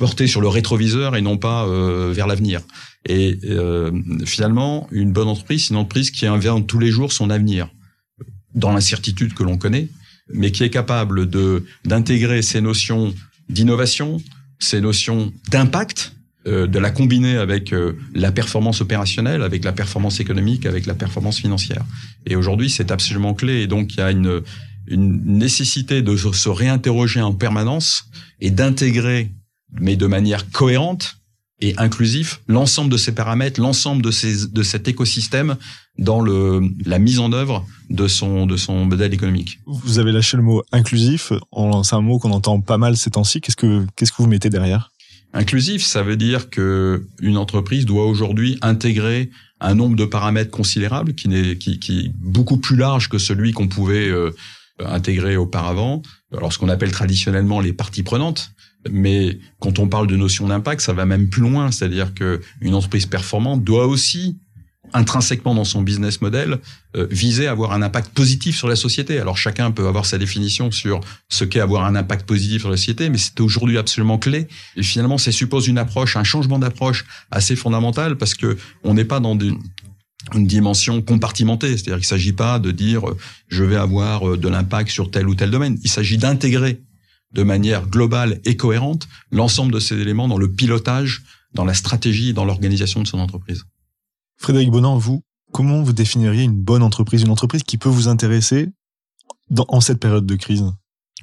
porté 0.00 0.26
sur 0.26 0.40
le 0.40 0.48
rétroviseur 0.48 1.14
et 1.14 1.20
non 1.20 1.36
pas 1.36 1.66
euh, 1.66 2.10
vers 2.10 2.26
l'avenir. 2.26 2.62
Et 3.06 3.38
euh, 3.44 3.92
finalement, 4.24 4.88
une 4.90 5.12
bonne 5.12 5.28
entreprise, 5.28 5.66
c'est 5.66 5.74
une 5.74 5.76
entreprise 5.76 6.10
qui 6.10 6.24
invente 6.26 6.66
tous 6.66 6.78
les 6.78 6.90
jours 6.90 7.12
son 7.12 7.28
avenir 7.28 7.68
dans 8.54 8.72
l'incertitude 8.72 9.34
que 9.34 9.42
l'on 9.42 9.58
connaît, 9.58 9.88
mais 10.32 10.52
qui 10.52 10.64
est 10.64 10.70
capable 10.70 11.28
de 11.28 11.66
d'intégrer 11.84 12.40
ces 12.40 12.62
notions 12.62 13.14
d'innovation, 13.50 14.22
ces 14.58 14.80
notions 14.80 15.34
d'impact, 15.50 16.14
euh, 16.46 16.66
de 16.66 16.78
la 16.78 16.90
combiner 16.90 17.36
avec 17.36 17.74
euh, 17.74 17.98
la 18.14 18.32
performance 18.32 18.80
opérationnelle, 18.80 19.42
avec 19.42 19.64
la 19.64 19.72
performance 19.72 20.18
économique, 20.18 20.64
avec 20.64 20.86
la 20.86 20.94
performance 20.94 21.38
financière. 21.38 21.84
Et 22.24 22.36
aujourd'hui, 22.36 22.70
c'est 22.70 22.90
absolument 22.90 23.34
clé. 23.34 23.60
Et 23.60 23.66
donc, 23.66 23.92
il 23.92 23.98
y 23.98 24.02
a 24.02 24.10
une, 24.10 24.40
une 24.86 25.38
nécessité 25.38 26.00
de 26.00 26.16
se 26.16 26.48
réinterroger 26.48 27.20
en 27.20 27.34
permanence 27.34 28.06
et 28.40 28.50
d'intégrer, 28.50 29.30
mais 29.72 29.96
de 29.96 30.06
manière 30.06 30.50
cohérente, 30.50 31.20
et 31.60 31.74
inclusif 31.76 32.40
l'ensemble 32.48 32.90
de 32.90 32.96
ces 32.96 33.12
paramètres, 33.12 33.60
l'ensemble 33.60 34.02
de 34.02 34.10
ces 34.10 34.46
de 34.46 34.62
cet 34.62 34.88
écosystème 34.88 35.56
dans 35.98 36.20
le 36.20 36.62
la 36.84 36.98
mise 36.98 37.18
en 37.18 37.32
œuvre 37.32 37.66
de 37.90 38.08
son 38.08 38.46
de 38.46 38.56
son 38.56 38.84
modèle 38.86 39.12
économique. 39.12 39.60
Vous 39.66 39.98
avez 39.98 40.12
lâché 40.12 40.36
le 40.36 40.42
mot 40.42 40.62
inclusif, 40.72 41.32
c'est 41.82 41.94
un 41.94 42.00
mot 42.00 42.18
qu'on 42.18 42.30
entend 42.30 42.60
pas 42.60 42.78
mal 42.78 42.96
ces 42.96 43.10
temps-ci. 43.10 43.40
Qu'est-ce 43.40 43.56
que 43.56 43.86
qu'est-ce 43.96 44.12
que 44.12 44.22
vous 44.22 44.28
mettez 44.28 44.50
derrière? 44.50 44.90
Inclusif, 45.32 45.84
ça 45.84 46.02
veut 46.02 46.16
dire 46.16 46.50
que 46.50 47.06
une 47.20 47.36
entreprise 47.36 47.84
doit 47.84 48.06
aujourd'hui 48.06 48.58
intégrer 48.62 49.30
un 49.60 49.74
nombre 49.74 49.94
de 49.94 50.04
paramètres 50.04 50.50
considérables 50.50 51.14
qui 51.14 51.28
n'est 51.28 51.56
qui, 51.56 51.78
qui 51.78 52.06
est 52.06 52.12
beaucoup 52.16 52.56
plus 52.56 52.76
large 52.76 53.08
que 53.08 53.18
celui 53.18 53.52
qu'on 53.52 53.68
pouvait 53.68 54.08
euh, 54.08 54.30
intégrer 54.84 55.36
auparavant. 55.36 56.02
Alors 56.36 56.52
ce 56.52 56.58
qu'on 56.58 56.68
appelle 56.68 56.90
traditionnellement 56.90 57.60
les 57.60 57.72
parties 57.72 58.02
prenantes, 58.02 58.52
mais 58.90 59.38
quand 59.58 59.78
on 59.78 59.88
parle 59.88 60.06
de 60.06 60.16
notion 60.16 60.48
d'impact, 60.48 60.80
ça 60.80 60.92
va 60.92 61.04
même 61.04 61.28
plus 61.28 61.42
loin, 61.42 61.70
c'est-à-dire 61.70 62.14
que 62.14 62.40
une 62.60 62.74
entreprise 62.74 63.06
performante 63.06 63.62
doit 63.64 63.86
aussi 63.86 64.38
intrinsèquement 64.92 65.54
dans 65.54 65.64
son 65.64 65.82
business 65.82 66.20
model 66.20 66.58
euh, 66.96 67.06
viser 67.10 67.46
à 67.46 67.52
avoir 67.52 67.72
un 67.72 67.82
impact 67.82 68.12
positif 68.12 68.56
sur 68.56 68.68
la 68.68 68.76
société. 68.76 69.18
Alors 69.18 69.36
chacun 69.36 69.70
peut 69.70 69.86
avoir 69.86 70.06
sa 70.06 70.18
définition 70.18 70.70
sur 70.70 71.00
ce 71.28 71.44
qu'est 71.44 71.60
avoir 71.60 71.84
un 71.84 71.94
impact 71.94 72.26
positif 72.26 72.62
sur 72.62 72.70
la 72.70 72.76
société, 72.76 73.08
mais 73.08 73.18
c'est 73.18 73.40
aujourd'hui 73.40 73.78
absolument 73.78 74.18
clé. 74.18 74.48
Et 74.76 74.82
finalement, 74.82 75.18
ça 75.18 75.32
suppose 75.32 75.68
une 75.68 75.78
approche, 75.78 76.16
un 76.16 76.24
changement 76.24 76.58
d'approche 76.58 77.04
assez 77.30 77.56
fondamental 77.56 78.16
parce 78.16 78.34
que 78.34 78.56
on 78.82 78.94
n'est 78.94 79.04
pas 79.04 79.20
dans 79.20 79.38
une 79.38 80.46
dimension 80.46 81.02
compartimentée, 81.02 81.76
c'est-à-dire 81.76 81.94
qu'il 81.94 82.02
ne 82.02 82.18
s'agit 82.18 82.32
pas 82.32 82.58
de 82.58 82.70
dire 82.70 83.08
euh, 83.08 83.16
je 83.48 83.64
vais 83.64 83.76
avoir 83.76 84.28
euh, 84.28 84.36
de 84.36 84.48
l'impact 84.48 84.90
sur 84.90 85.10
tel 85.10 85.28
ou 85.28 85.34
tel 85.34 85.50
domaine. 85.50 85.78
Il 85.84 85.90
s'agit 85.90 86.18
d'intégrer 86.18 86.80
de 87.32 87.42
manière 87.42 87.86
globale 87.86 88.40
et 88.44 88.56
cohérente 88.56 89.08
l'ensemble 89.30 89.72
de 89.72 89.80
ces 89.80 89.98
éléments 89.98 90.28
dans 90.28 90.38
le 90.38 90.50
pilotage, 90.50 91.22
dans 91.54 91.64
la 91.64 91.74
stratégie 91.74 92.30
et 92.30 92.32
dans 92.32 92.44
l'organisation 92.44 93.02
de 93.02 93.06
son 93.06 93.18
entreprise. 93.18 93.64
Frédéric 94.36 94.70
Bonan, 94.70 94.96
vous, 94.96 95.22
comment 95.52 95.82
vous 95.82 95.92
définiriez 95.92 96.42
une 96.42 96.56
bonne 96.56 96.82
entreprise, 96.82 97.22
une 97.22 97.30
entreprise 97.30 97.62
qui 97.62 97.78
peut 97.78 97.88
vous 97.88 98.08
intéresser 98.08 98.68
dans, 99.50 99.66
en 99.68 99.80
cette 99.80 100.00
période 100.00 100.26
de 100.26 100.36
crise? 100.36 100.64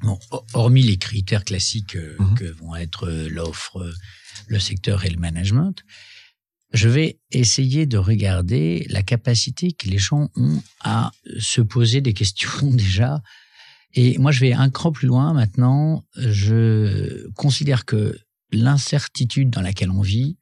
Bon, 0.03 0.19
Hormis 0.53 0.83
les 0.83 0.97
critères 0.97 1.43
classiques 1.43 1.95
euh, 1.95 2.15
mhm. 2.19 2.35
que 2.35 2.45
vont 2.45 2.75
être 2.75 3.07
euh, 3.07 3.27
l'offre, 3.29 3.91
le 4.47 4.59
secteur 4.59 5.05
et 5.05 5.09
le 5.09 5.19
management, 5.19 5.83
je 6.73 6.89
vais 6.89 7.19
essayer 7.31 7.85
de 7.85 7.97
regarder 7.97 8.85
la 8.89 9.01
capacité 9.01 9.71
que 9.71 9.87
les 9.87 9.97
gens 9.97 10.29
ont 10.35 10.61
à 10.81 11.11
se 11.39 11.61
poser 11.61 12.01
des 12.01 12.13
questions 12.13 12.49
déjà 12.71 13.21
et 13.93 14.17
moi, 14.17 14.31
je 14.31 14.41
vais 14.41 14.53
un 14.53 14.69
cran 14.69 14.91
plus 14.91 15.07
loin 15.07 15.33
maintenant. 15.33 16.05
Je 16.15 17.27
considère 17.31 17.85
que 17.85 18.17
l'incertitude 18.51 19.49
dans 19.49 19.61
laquelle 19.61 19.91
on 19.91 20.01
vit, 20.01 20.37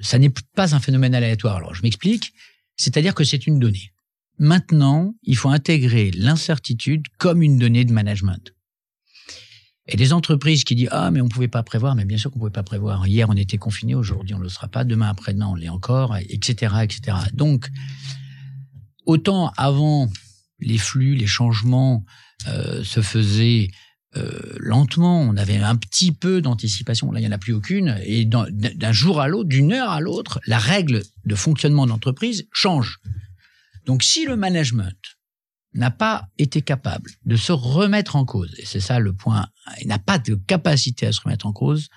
ça 0.00 0.18
n'est 0.18 0.32
pas 0.54 0.74
un 0.74 0.80
phénomène 0.80 1.14
aléatoire. 1.14 1.56
Alors, 1.56 1.74
je 1.74 1.82
m'explique. 1.82 2.32
C'est-à-dire 2.76 3.14
que 3.14 3.24
c'est 3.24 3.46
une 3.46 3.58
donnée. 3.58 3.92
Maintenant, 4.38 5.14
il 5.22 5.36
faut 5.36 5.48
intégrer 5.48 6.10
l'incertitude 6.10 7.06
comme 7.18 7.42
une 7.42 7.58
donnée 7.58 7.84
de 7.84 7.92
management. 7.92 8.52
Et 9.86 9.96
des 9.96 10.12
entreprises 10.12 10.64
qui 10.64 10.74
disent 10.74 10.88
ah 10.92 11.10
mais 11.10 11.20
on 11.20 11.28
pouvait 11.28 11.46
pas 11.46 11.62
prévoir, 11.62 11.94
mais 11.94 12.06
bien 12.06 12.16
sûr 12.16 12.30
qu'on 12.30 12.38
pouvait 12.38 12.50
pas 12.50 12.62
prévoir. 12.62 13.06
Hier 13.06 13.28
on 13.28 13.36
était 13.36 13.58
confiné, 13.58 13.94
aujourd'hui 13.94 14.34
on 14.34 14.38
ne 14.38 14.44
le 14.44 14.48
sera 14.48 14.66
pas, 14.66 14.82
demain 14.82 15.08
après-demain 15.08 15.46
on 15.46 15.54
l'est 15.54 15.68
encore, 15.68 16.16
etc., 16.16 16.74
etc. 16.82 17.18
Donc 17.34 17.70
autant 19.04 19.52
avant 19.58 20.08
les 20.58 20.78
flux, 20.78 21.14
les 21.14 21.26
changements 21.26 22.02
se 22.46 23.00
faisaient 23.00 23.70
euh, 24.16 24.54
lentement, 24.58 25.20
on 25.22 25.36
avait 25.36 25.56
un 25.56 25.76
petit 25.76 26.12
peu 26.12 26.40
d'anticipation. 26.40 27.10
Là, 27.10 27.20
il 27.20 27.22
n'y 27.22 27.28
en 27.28 27.32
a 27.32 27.38
plus 27.38 27.52
aucune. 27.52 27.98
Et 28.04 28.24
d'un 28.24 28.92
jour 28.92 29.20
à 29.20 29.28
l'autre, 29.28 29.48
d'une 29.48 29.72
heure 29.72 29.90
à 29.90 30.00
l'autre, 30.00 30.40
la 30.46 30.58
règle 30.58 31.02
de 31.24 31.34
fonctionnement 31.34 31.86
d'entreprise 31.86 32.46
change. 32.52 32.98
Donc, 33.86 34.02
si 34.02 34.24
le 34.24 34.36
management 34.36 34.96
n'a 35.74 35.90
pas 35.90 36.28
été 36.38 36.62
capable 36.62 37.10
de 37.24 37.34
se 37.34 37.50
remettre 37.50 38.14
en 38.14 38.24
cause, 38.24 38.54
et 38.58 38.64
c'est 38.64 38.80
ça 38.80 39.00
le 39.00 39.12
point, 39.12 39.46
il 39.80 39.88
n'a 39.88 39.98
pas 39.98 40.18
de 40.18 40.36
capacité 40.36 41.06
à 41.06 41.12
se 41.12 41.20
remettre 41.20 41.46
en 41.46 41.52
cause, 41.52 41.88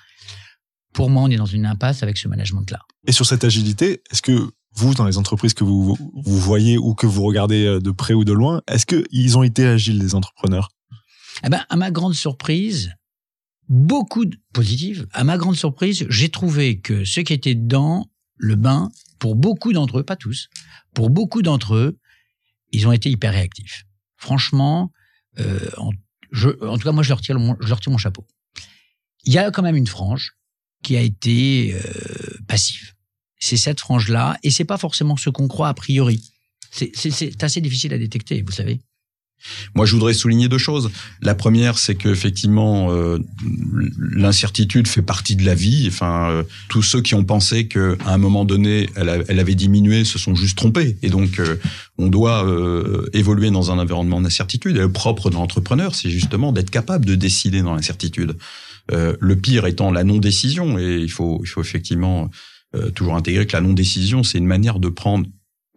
pour 0.94 1.12
moi, 1.12 1.22
on 1.22 1.30
est 1.30 1.38
dans 1.38 1.46
une 1.46 1.68
impasse 1.68 2.02
avec 2.02 2.18
ce 2.18 2.28
management-là. 2.28 2.80
Et 3.06 3.12
sur 3.12 3.28
cette 3.28 3.44
agilité, 3.44 4.02
est-ce 4.10 4.24
que 4.24 4.50
vous, 4.78 4.94
dans 4.94 5.06
les 5.06 5.18
entreprises 5.18 5.54
que 5.54 5.64
vous, 5.64 5.98
vous 6.14 6.40
voyez 6.40 6.78
ou 6.78 6.94
que 6.94 7.08
vous 7.08 7.24
regardez 7.24 7.66
euh, 7.66 7.80
de 7.80 7.92
près 7.92 8.14
ou 8.14 8.24
de 8.24 8.34
loin, 8.34 8.62
est-ce 8.68 8.86
qu'ils 8.86 9.38
ont 9.38 9.44
été 9.44 9.66
agiles, 9.66 9.98
les 9.98 10.14
entrepreneurs? 10.14 10.70
Eh 11.44 11.50
ben, 11.50 11.66
à 11.70 11.76
ma 11.76 11.92
grande 11.92 12.14
surprise, 12.14 12.94
beaucoup 13.70 14.26
de 14.26 14.38
positives. 14.54 15.08
À 15.12 15.24
ma 15.24 15.38
grande 15.38 15.56
surprise, 15.56 16.06
j'ai 16.10 16.30
trouvé 16.30 16.80
que 16.80 17.06
ceux 17.06 17.24
qui 17.24 17.34
étaient 17.34 17.56
dans 17.56 18.06
le 18.36 18.56
bain, 18.56 18.90
pour 19.20 19.36
beaucoup 19.36 19.74
d'entre 19.74 20.00
eux, 20.00 20.04
pas 20.04 20.16
tous, 20.16 20.50
pour 20.94 21.10
beaucoup 21.10 21.42
d'entre 21.42 21.76
eux, 21.76 21.98
ils 22.72 22.88
ont 22.88 22.92
été 22.92 23.10
hyper 23.10 23.34
réactifs. 23.34 23.86
Franchement, 24.18 24.92
euh, 25.40 25.70
en, 25.78 25.92
je, 26.32 26.50
en 26.64 26.78
tout 26.78 26.84
cas, 26.84 26.92
moi, 26.92 27.04
je 27.04 27.10
leur 27.10 27.22
tire, 27.22 27.40
mon, 27.40 27.56
je 27.60 27.68
leur 27.68 27.80
tire 27.80 27.92
mon 27.92 27.98
chapeau. 27.98 28.28
Il 29.24 29.34
y 29.34 29.38
a 29.38 29.50
quand 29.52 29.64
même 29.64 29.76
une 29.76 29.88
frange 29.88 30.34
qui 30.84 30.96
a 30.96 31.02
été 31.02 31.74
euh, 31.74 32.38
passive. 32.48 32.94
C'est 33.40 33.58
cette 33.58 33.80
frange-là, 33.80 34.38
et 34.44 34.52
c'est 34.52 34.66
pas 34.66 34.78
forcément 34.78 35.18
ce 35.18 35.30
qu'on 35.30 35.48
croit 35.48 35.70
a 35.70 35.74
priori. 35.74 36.22
C'est 36.72 37.44
assez 37.44 37.62
difficile 37.62 37.94
à 37.94 37.98
détecter, 37.98 38.42
vous 38.42 38.52
savez. 38.52 38.80
Moi, 39.76 39.86
je 39.86 39.94
voudrais 39.94 40.14
souligner 40.14 40.50
deux 40.50 40.58
choses. 40.58 40.90
La 41.22 41.36
première, 41.36 41.78
c'est 41.78 41.96
que 41.96 42.10
effectivement, 42.10 42.92
euh, 42.92 43.20
l'incertitude 44.00 44.88
fait 44.88 45.02
partie 45.04 45.36
de 45.36 45.46
la 45.46 45.54
vie. 45.54 45.86
Enfin, 45.88 46.30
euh, 46.30 46.44
tous 46.70 46.82
ceux 46.82 47.02
qui 47.02 47.14
ont 47.14 47.24
pensé 47.24 47.68
qu'à 47.68 47.96
un 48.06 48.18
moment 48.18 48.46
donné, 48.46 48.90
elle, 48.96 49.40
avait 49.40 49.56
diminué, 49.56 50.06
se 50.06 50.18
sont 50.18 50.36
juste 50.36 50.58
trompés. 50.58 50.98
Et 51.04 51.10
donc, 51.10 51.40
euh, 51.40 51.60
on 51.98 52.08
doit 52.08 52.46
évoluer 53.14 53.52
dans 53.52 53.72
un 53.72 53.80
environnement 53.80 54.22
d'incertitude. 54.22 54.76
Et 54.76 54.80
le 54.80 54.92
propre 54.92 55.30
de 55.30 55.36
l'entrepreneur, 55.36 55.96
c'est 55.96 56.10
justement 56.10 56.52
d'être 56.52 56.72
capable 56.72 57.06
de 57.06 57.16
décider 57.16 57.62
dans 57.62 57.76
l'incertitude. 57.76 58.36
le 58.90 59.36
pire 59.36 59.66
étant 59.68 59.92
la 59.92 60.04
non-décision. 60.04 60.80
Et 60.80 60.98
il 60.98 61.12
faut, 61.12 61.42
il 61.44 61.48
faut 61.48 61.62
effectivement 61.62 62.30
toujours 62.94 63.16
intégrer 63.16 63.46
que 63.46 63.56
la 63.56 63.62
non-décision, 63.62 64.24
c'est 64.24 64.38
une 64.38 64.46
manière 64.46 64.80
de 64.80 64.90
prendre 64.90 65.26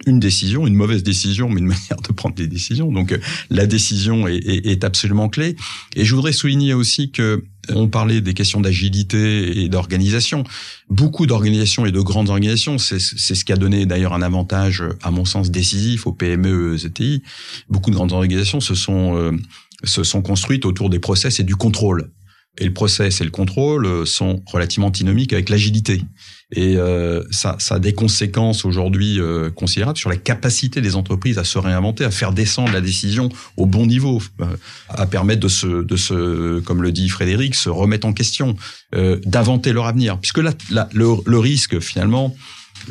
une 0.07 0.19
décision, 0.19 0.67
une 0.67 0.75
mauvaise 0.75 1.03
décision, 1.03 1.49
mais 1.49 1.61
une 1.61 1.67
manière 1.79 2.01
de 2.07 2.13
prendre 2.13 2.35
des 2.35 2.47
décisions. 2.47 2.91
Donc 2.91 3.13
euh, 3.13 3.19
la 3.51 3.67
décision 3.67 4.27
est, 4.27 4.37
est, 4.37 4.67
est, 4.67 4.85
absolument 4.85 5.29
clé. 5.29 5.57
Et 5.97 6.05
je 6.05 6.15
voudrais 6.15 6.33
souligner 6.33 6.75
aussi 6.75 7.11
que 7.11 7.23
euh, 7.71 7.75
on 7.75 7.89
parlait 7.89 8.21
des 8.21 8.35
questions 8.35 8.61
d'agilité 8.61 9.63
et 9.63 9.69
d'organisation. 9.69 10.45
Beaucoup 10.89 11.27
d'organisations 11.27 11.87
et 11.87 11.93
de 11.93 12.01
grandes 12.01 12.31
organisations, 12.31 12.79
c'est 12.79 12.99
ce 12.99 13.45
qui 13.45 13.53
a 13.53 13.57
donné 13.57 13.87
d'ailleurs 13.87 14.15
un 14.15 14.23
avantage, 14.23 14.83
à 15.03 15.11
mon 15.11 15.25
sens, 15.25 15.51
décisif 15.51 16.07
aux 16.07 16.13
PME, 16.13 16.77
ETI. 16.85 17.23
Beaucoup 17.69 17.91
de 17.91 17.97
grandes 17.97 18.13
organisations 18.13 18.61
se 18.61 18.75
sont 18.75 19.17
euh, 19.17 19.33
se 19.85 20.05
sont 20.05 20.23
construites 20.23 20.67
autour 20.67 20.91
des 20.91 20.99
process 20.99 21.41
et 21.41 21.45
du 21.45 21.57
contrôle. 21.57 22.11
Et 22.61 22.65
le 22.65 22.73
process 22.73 23.21
et 23.21 23.25
le 23.25 23.31
contrôle 23.31 24.07
sont 24.07 24.43
relativement 24.47 24.89
antinomiques 24.89 25.33
avec 25.33 25.49
l'agilité. 25.49 26.03
Et 26.53 26.77
euh, 26.77 27.23
ça, 27.31 27.57
ça, 27.59 27.77
a 27.77 27.79
des 27.79 27.93
conséquences 27.93 28.65
aujourd'hui 28.65 29.21
euh, 29.21 29.51
considérables 29.51 29.99
sur 29.99 30.11
la 30.11 30.17
capacité 30.17 30.81
des 30.81 30.97
entreprises 30.97 31.39
à 31.39 31.45
se 31.45 31.59
réinventer, 31.59 32.05
à 32.05 32.11
faire 32.11 32.33
descendre 32.33 32.73
la 32.73 32.81
décision 32.81 33.29
au 33.57 33.67
bon 33.67 33.87
niveau, 33.87 34.21
euh, 34.41 34.47
à 34.89 35.07
permettre 35.07 35.41
de 35.41 35.49
se, 35.49 35.85
de 35.85 35.97
se, 35.97 36.59
comme 36.61 36.83
le 36.83 36.91
dit 36.91 37.09
Frédéric, 37.09 37.55
se 37.55 37.69
remettre 37.69 38.07
en 38.07 38.13
question, 38.13 38.57
euh, 38.97 39.21
d'inventer 39.25 39.73
leur 39.73 39.87
avenir. 39.87 40.19
Puisque 40.19 40.39
le, 40.39 40.51
le, 40.93 41.39
risque 41.39 41.79
finalement, 41.79 42.35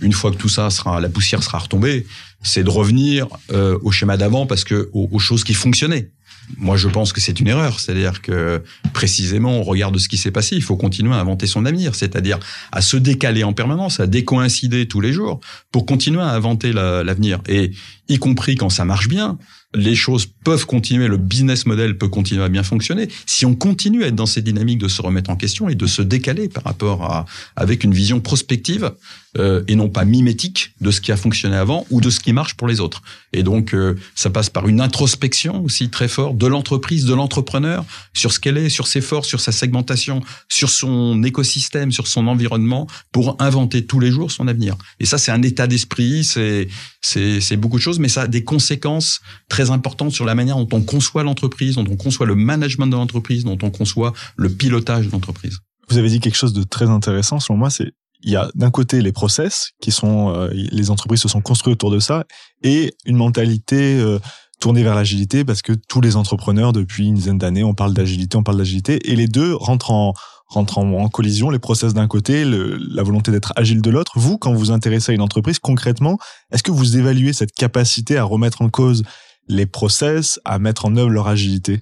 une 0.02 0.14
fois 0.14 0.32
que 0.32 0.38
tout 0.38 0.50
ça 0.50 0.70
sera, 0.70 1.02
la 1.02 1.10
poussière 1.10 1.44
sera 1.44 1.58
retombée, 1.58 2.08
c'est 2.42 2.64
de 2.64 2.70
revenir 2.70 3.28
euh, 3.52 3.78
au 3.82 3.92
schéma 3.92 4.16
d'avant 4.16 4.46
parce 4.46 4.64
que 4.64 4.90
aux 4.94 5.20
choses 5.20 5.44
qui 5.44 5.54
fonctionnaient 5.54 6.10
moi, 6.58 6.78
je 6.78 6.88
pense 6.88 7.14
que 7.14 7.22
c'est 7.22 7.40
une 7.40 7.48
erreur. 7.48 7.80
C'est-à-dire 7.80 8.22
que 8.22 8.64
précisément, 8.94 9.60
on 9.60 9.64
regarde 9.64 9.98
ce 9.98 10.10
qui 10.10 10.18
s'est 10.18 10.32
passé. 10.32 10.56
Il 10.56 10.64
faut 10.64 10.78
continuer 10.78 11.14
à 11.14 11.20
inventer 11.20 11.48
son 11.48 11.66
avenir, 11.66 11.96
c'est-à-dire 11.96 12.40
à 12.72 12.82
se 12.82 12.98
décaler 12.98 13.44
en 13.44 13.54
permanence, 13.54 14.00
à 14.00 14.08
décoïncider 14.08 14.88
tous 14.88 15.02
les 15.02 15.14
jours 15.14 15.40
pour 15.72 15.86
continuer 15.86 16.22
à 16.22 16.30
inventer 16.30 16.74
l'avenir. 16.74 17.40
Et 17.48 17.72
y 18.10 18.18
compris 18.18 18.56
quand 18.56 18.70
ça 18.70 18.86
marche 18.86 19.08
bien, 19.08 19.38
les 19.76 19.96
choses 19.96 20.26
peuvent 20.44 20.66
continuer, 20.66 21.08
le 21.08 21.18
business 21.18 21.68
model 21.68 21.98
peut 21.98 22.08
continuer 22.08 22.44
à 22.44 22.50
bien 22.50 22.64
fonctionner 22.64 23.08
si 23.28 23.46
on 23.46 23.54
continue 23.54 24.04
à 24.04 24.08
être 24.08 24.16
dans 24.16 24.26
cette 24.26 24.44
dynamique 24.44 24.80
de 24.80 24.88
se 24.88 25.02
remettre 25.02 25.30
en 25.30 25.36
question 25.36 25.70
et 25.70 25.76
de 25.76 25.86
se 25.86 26.02
décaler 26.02 26.50
par 26.50 26.64
rapport 26.64 27.04
à 27.04 27.26
avec 27.56 27.84
une 27.84 27.94
vision 27.94 28.20
prospective 28.20 28.92
euh, 29.38 29.64
et 29.68 29.76
non 29.76 29.90
pas 29.90 30.06
mimétique 30.06 30.74
de 30.82 30.90
ce 30.90 31.02
qui 31.02 31.12
a 31.12 31.18
fonctionné 31.18 31.56
avant 31.56 31.86
ou 31.92 32.02
de 32.02 32.10
ce 32.10 32.20
qui 32.20 32.34
marche 32.34 32.56
pour 32.56 32.68
les 32.68 32.80
autres. 32.80 33.04
Et 33.32 33.44
donc 33.44 33.76
euh, 33.76 33.96
ça 34.16 34.32
passe 34.32 34.50
par 34.50 34.68
une 34.68 34.82
introspection 34.82 35.64
aussi 35.64 35.92
très 35.92 36.08
forte 36.08 36.36
de 36.36 36.48
l'entreprise, 36.48 37.06
de 37.06 37.14
l'entrepreneur 37.14 37.86
sur 38.16 38.32
ce 38.32 38.40
qu'elle 38.40 38.58
est, 38.58 38.70
sur 38.70 38.88
ses 38.88 39.02
forces, 39.02 39.28
sur 39.28 39.40
sa 39.40 39.52
segmentation, 39.52 40.22
sur 40.48 40.72
son 40.72 41.22
écosystème, 41.24 41.92
sur 41.92 42.08
son 42.08 42.26
environnement 42.26 42.88
pour 43.12 43.36
inventer 43.40 43.86
tous 43.86 44.00
les 44.00 44.10
jours 44.10 44.32
son 44.32 44.48
avenir. 44.48 44.76
Et 45.00 45.06
ça 45.06 45.20
c'est 45.20 45.32
un 45.32 45.44
état 45.44 45.68
d'esprit, 45.68 46.24
c'est 46.24 46.68
c'est 47.02 47.56
beaucoup 47.56 47.78
de 47.78 47.84
choses, 47.84 47.99
mais 48.00 48.10
ça 48.10 48.24
a 48.24 48.28
des 48.28 48.44
conséquences 48.44 49.22
très 49.48 49.72
importantes 49.72 50.12
sur 50.12 50.26
la 50.26 50.36
manière 50.36 50.58
dont 50.58 50.68
on 50.72 50.82
conçoit 50.82 51.24
l'entreprise, 51.24 51.76
dont 51.76 51.86
on 51.90 51.96
conçoit 51.96 52.26
le 52.26 52.36
management 52.36 52.88
de 52.88 52.96
l'entreprise, 52.96 53.44
dont 53.44 53.58
on 53.62 53.70
conçoit 53.70 54.14
le 54.36 54.50
pilotage 54.50 55.08
de 55.08 55.12
l'entreprise. 55.12 55.58
Vous 55.90 55.98
avez 55.98 56.10
dit 56.10 56.20
quelque 56.20 56.38
chose 56.38 56.54
de 56.54 56.64
très 56.64 56.90
intéressant, 56.90 57.40
selon 57.40 57.58
moi, 57.58 57.70
c'est 57.70 57.92
il 58.22 58.32
y 58.32 58.36
a 58.36 58.50
d'un 58.56 58.72
côté 58.72 59.02
les 59.02 59.12
process 59.12 59.72
qui 59.82 59.92
sont 59.92 60.34
euh, 60.36 60.50
les 60.54 60.92
entreprises 60.92 61.22
se 61.22 61.30
sont 61.30 61.42
construites 61.42 61.76
autour 61.76 61.92
de 61.92 62.00
ça 62.00 62.26
et 62.64 62.94
une 63.06 63.16
mentalité 63.16 63.98
euh, 63.98 64.20
tournée 64.60 64.84
vers 64.84 64.96
l'agilité 64.96 65.46
parce 65.46 65.62
que 65.62 65.72
tous 65.72 66.02
les 66.02 66.18
entrepreneurs 66.18 66.74
depuis 66.74 67.08
une 67.08 67.16
dizaine 67.16 67.38
d'années 67.38 67.64
on 67.64 67.74
parle 67.74 67.94
d'agilité 67.94 68.36
on 68.36 68.44
parle 68.44 68.58
d'agilité 68.58 69.00
et 69.10 69.16
les 69.16 69.28
deux 69.28 69.56
rentrent 69.56 69.92
en 69.92 70.14
rentrent 70.50 70.80
en, 70.80 71.10
collision, 71.10 71.52
les 71.52 71.60
process 71.60 71.94
d'un 71.94 72.08
côté, 72.08 72.44
la 72.44 73.04
volonté 73.04 73.32
d'être 73.32 73.54
agile 73.56 73.82
de 73.82 73.90
l'autre. 73.92 74.14
Vous, 74.16 74.38
quand 74.38 74.52
vous 74.52 74.60
vous 74.60 74.72
intéressez 74.72 75.12
à 75.12 75.16
une 75.16 75.22
entreprise, 75.22 75.60
concrètement, 75.60 76.18
est-ce 76.52 76.64
que 76.64 76.72
vous 76.72 76.98
évaluez 76.98 77.34
cette 77.34 77.54
capacité 77.54 78.18
à 78.18 78.24
remettre 78.24 78.62
en 78.64 78.70
cause 78.70 79.04
les 79.48 79.68
process, 79.68 80.40
à 80.46 80.58
mettre 80.60 80.86
en 80.86 80.98
œuvre 80.98 81.10
leur 81.10 81.28
agilité? 81.28 81.82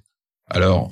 Alors, 0.50 0.92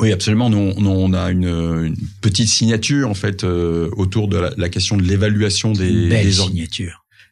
oui, 0.00 0.12
absolument. 0.12 0.50
Nous, 0.50 0.74
on 0.76 1.12
a 1.14 1.30
une, 1.30 1.96
petite 2.20 2.48
signature 2.48 3.08
en 3.10 3.14
fait 3.14 3.42
euh, 3.42 3.90
autour 3.96 4.28
de 4.28 4.38
la, 4.56 4.68
question 4.68 4.96
de 4.96 5.02
l'évaluation 5.02 5.72
des, 5.72 6.08
des, 6.08 6.30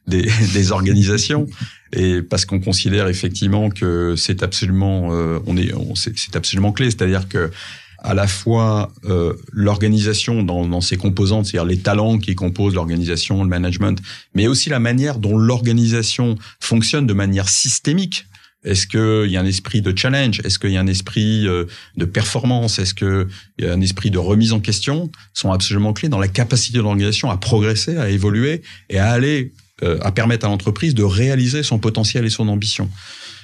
des, 0.06 0.28
des, 0.54 0.72
organisations 0.72 1.46
et 1.92 2.22
parce 2.22 2.46
qu'on 2.46 2.60
considère 2.60 3.08
effectivement 3.08 3.70
que 3.70 4.14
c'est 4.16 4.42
absolument 4.42 5.08
euh, 5.12 5.38
on 5.46 5.56
est 5.56 5.72
c'est 5.94 6.34
absolument 6.34 6.72
clé, 6.72 6.86
c'est-à-dire 6.86 7.28
que 7.28 7.50
à 7.98 8.14
la 8.14 8.26
fois 8.26 8.92
euh, 9.04 9.34
l'organisation 9.52 10.42
dans, 10.42 10.66
dans, 10.66 10.80
ses 10.80 10.96
composantes, 10.96 11.46
c'est-à-dire 11.46 11.66
les 11.66 11.78
talents 11.78 12.18
qui 12.18 12.34
composent 12.34 12.74
l'organisation, 12.74 13.42
le 13.42 13.48
management, 13.48 14.00
mais 14.34 14.46
aussi 14.46 14.68
la 14.68 14.78
manière 14.78 15.18
dont 15.18 15.36
l'organisation 15.36 16.36
fonctionne 16.60 17.06
de 17.06 17.14
manière 17.14 17.48
systémique. 17.48 18.26
Est-ce 18.64 18.86
qu'il 18.86 19.30
y 19.30 19.36
a 19.36 19.40
un 19.40 19.46
esprit 19.46 19.80
de 19.80 19.96
challenge? 19.96 20.40
Est-ce 20.44 20.58
qu'il 20.58 20.70
y 20.70 20.76
a 20.76 20.80
un 20.80 20.86
esprit 20.88 21.46
euh, 21.46 21.64
de 21.96 22.04
performance? 22.04 22.78
Est-ce 22.78 22.94
qu'il 22.94 23.26
y 23.60 23.64
a 23.64 23.72
un 23.72 23.80
esprit 23.80 24.10
de 24.10 24.18
remise 24.18 24.52
en 24.52 24.60
question? 24.60 25.10
Sont 25.34 25.52
absolument 25.52 25.92
clés 25.92 26.08
dans 26.08 26.18
la 26.18 26.28
capacité 26.28 26.78
de 26.78 26.82
l'organisation 26.82 27.30
à 27.30 27.36
progresser, 27.36 27.96
à 27.96 28.08
évoluer 28.10 28.62
et 28.88 28.98
à 28.98 29.10
aller, 29.10 29.52
euh, 29.82 29.98
à 30.02 30.10
permettre 30.10 30.46
à 30.46 30.48
l'entreprise 30.48 30.94
de 30.94 31.04
réaliser 31.04 31.62
son 31.62 31.78
potentiel 31.78 32.24
et 32.24 32.30
son 32.30 32.48
ambition. 32.48 32.90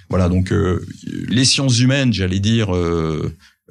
Voilà, 0.08 0.28
donc 0.28 0.52
les 1.06 1.44
sciences 1.46 1.80
humaines, 1.80 2.12
j'allais 2.12 2.40
dire, 2.40 2.70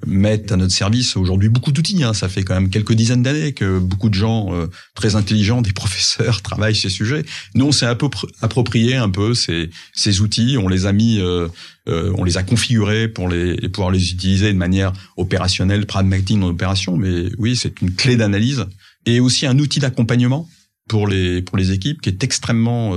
mettent 0.05 0.51
à 0.51 0.57
notre 0.57 0.73
service 0.73 1.15
aujourd'hui 1.15 1.49
beaucoup 1.49 1.71
d'outils. 1.71 2.03
Hein. 2.03 2.13
Ça 2.13 2.29
fait 2.29 2.43
quand 2.43 2.53
même 2.53 2.69
quelques 2.69 2.93
dizaines 2.93 3.23
d'années 3.23 3.53
que 3.53 3.79
beaucoup 3.79 4.09
de 4.09 4.13
gens 4.13 4.53
euh, 4.53 4.67
très 4.95 5.15
intelligents, 5.15 5.61
des 5.61 5.71
professeurs, 5.73 6.41
travaillent 6.41 6.75
ces 6.75 6.89
sujets. 6.89 7.23
Nous, 7.55 7.65
on 7.65 7.71
s'est 7.71 7.85
approprié 7.85 8.95
un 8.95 9.09
peu 9.09 9.33
ces, 9.33 9.69
ces 9.93 10.21
outils. 10.21 10.57
On 10.57 10.67
les 10.67 10.85
a 10.85 10.93
mis, 10.93 11.19
euh, 11.19 11.47
euh, 11.87 12.13
on 12.17 12.23
les 12.23 12.37
a 12.37 12.43
configurés 12.43 13.07
pour 13.07 13.29
les, 13.29 13.55
pouvoir 13.69 13.91
les 13.91 14.11
utiliser 14.11 14.51
de 14.53 14.57
manière 14.57 14.93
opérationnelle, 15.17 15.85
pragmatique 15.85 16.39
dans 16.39 16.47
l'opération. 16.47 16.97
Mais 16.97 17.29
oui, 17.37 17.55
c'est 17.55 17.81
une 17.81 17.93
clé 17.93 18.15
d'analyse 18.15 18.65
et 19.05 19.19
aussi 19.19 19.45
un 19.45 19.57
outil 19.59 19.79
d'accompagnement 19.79 20.47
pour 20.87 21.07
les 21.07 21.41
pour 21.41 21.57
les 21.57 21.71
équipes 21.71 22.01
qui 22.01 22.09
est 22.09 22.23
extrêmement 22.23 22.95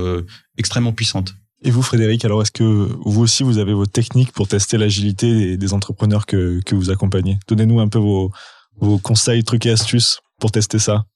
extrêmement 0.57 0.91
puissante. 0.91 1.35
Et 1.65 1.71
vous, 1.71 1.81
Frédéric, 1.81 2.23
alors 2.25 2.43
est-ce 2.43 2.51
que 2.51 2.63
vous 2.63 3.21
aussi, 3.21 3.41
vous 3.41 3.57
avez 3.57 3.73
vos 3.73 3.87
techniques 3.87 4.31
pour 4.31 4.47
tester 4.47 4.77
l'agilité 4.77 5.57
des, 5.57 5.73
entrepreneurs 5.73 6.27
que, 6.27 6.61
que 6.63 6.75
vous 6.75 6.91
accompagnez? 6.91 7.39
Donnez-nous 7.47 7.79
un 7.79 7.87
peu 7.87 7.97
vos, 7.97 8.31
vos 8.75 8.99
conseils, 8.99 9.43
trucs 9.43 9.65
et 9.65 9.71
astuces 9.71 10.19
pour 10.39 10.51
tester 10.51 10.77
ça. 10.77 11.07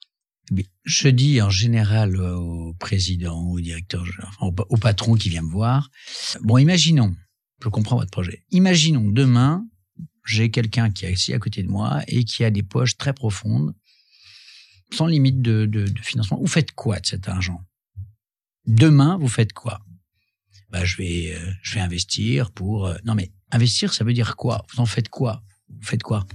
Je 0.86 1.08
dis 1.10 1.40
en 1.40 1.52
général 1.52 2.20
au 2.20 2.74
président, 2.80 3.40
au 3.40 3.60
directeur, 3.60 4.04
au 4.42 4.78
patron 4.78 5.14
qui 5.14 5.30
vient 5.30 5.44
me 5.44 5.52
voir, 5.52 5.92
bon, 6.42 6.58
imaginons, 6.58 7.16
je 7.64 7.70
comprends 7.70 7.98
votre 7.98 8.10
projet, 8.10 8.44
imaginons 8.50 9.08
demain, 9.08 9.64
j'ai 10.26 10.50
quelqu'un 10.50 10.90
qui 10.90 11.06
est 11.06 11.14
assis 11.14 11.32
à 11.32 11.38
côté 11.38 11.62
de 11.62 11.70
moi 11.70 12.02
et 12.08 12.24
qui 12.24 12.44
a 12.44 12.50
des 12.50 12.64
poches 12.64 12.98
très 12.98 13.14
profondes, 13.14 13.76
sans 14.92 15.06
limite 15.06 15.44
de, 15.44 15.68
de 15.68 15.86
financement. 16.02 16.40
Vous 16.42 16.48
faites 16.48 16.72
quoi 16.72 17.00
de 17.00 17.06
cet 17.06 17.30
argent? 17.30 17.62
Demain, 18.66 19.16
vous 19.18 19.28
faites 19.30 19.54
quoi? 19.54 19.80
Bah, 20.70 20.86
je 20.86 20.98
vais, 20.98 21.34
euh, 21.36 21.52
je 21.62 21.76
vais 21.76 21.82
investir 21.82 22.52
pour. 22.52 22.88
euh, 22.88 22.96
non, 23.04 23.16
mais 23.16 23.32
investir, 23.52 23.94
ça 23.94 24.04
veut 24.04 24.14
dire 24.14 24.36
quoi? 24.36 24.66
Vous 24.72 24.80
en 24.80 24.86
faites 24.86 25.10
quoi? 25.10 25.44
Vous 25.70 25.86
faites 25.86 26.04
quoi? 26.04 26.26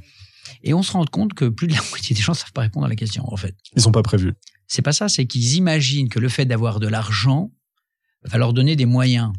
Et 0.62 0.74
on 0.74 0.82
se 0.82 0.92
rend 0.92 1.04
compte 1.04 1.34
que 1.34 1.46
plus 1.46 1.68
de 1.68 1.74
la 1.74 1.82
moitié 1.90 2.14
des 2.14 2.22
gens 2.22 2.34
savent 2.34 2.52
pas 2.52 2.62
répondre 2.62 2.86
à 2.86 2.88
la 2.88 2.96
question, 2.96 3.24
en 3.32 3.36
fait. 3.36 3.56
Ils 3.76 3.82
sont 3.82 3.92
pas 3.92 4.02
prévus. 4.02 4.34
C'est 4.66 4.82
pas 4.82 4.92
ça, 4.92 5.08
c'est 5.08 5.26
qu'ils 5.26 5.54
imaginent 5.54 6.08
que 6.08 6.18
le 6.18 6.28
fait 6.28 6.46
d'avoir 6.46 6.80
de 6.80 6.88
l'argent 6.88 7.52
va 8.24 8.38
leur 8.38 8.52
donner 8.52 8.76
des 8.76 8.86
moyens. 8.86 9.32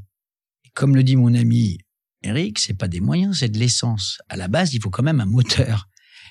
Et 0.63 0.69
comme 0.73 0.95
le 0.95 1.03
dit 1.03 1.15
mon 1.15 1.33
ami 1.33 1.79
Eric, 2.21 2.59
c'est 2.59 2.73
pas 2.73 2.87
des 2.87 3.01
moyens, 3.01 3.39
c'est 3.39 3.49
de 3.49 3.57
l'essence. 3.57 4.19
À 4.29 4.37
la 4.37 4.47
base, 4.47 4.73
il 4.73 4.81
faut 4.81 4.89
quand 4.89 5.03
même 5.03 5.19
un 5.19 5.25
moteur. 5.25 5.87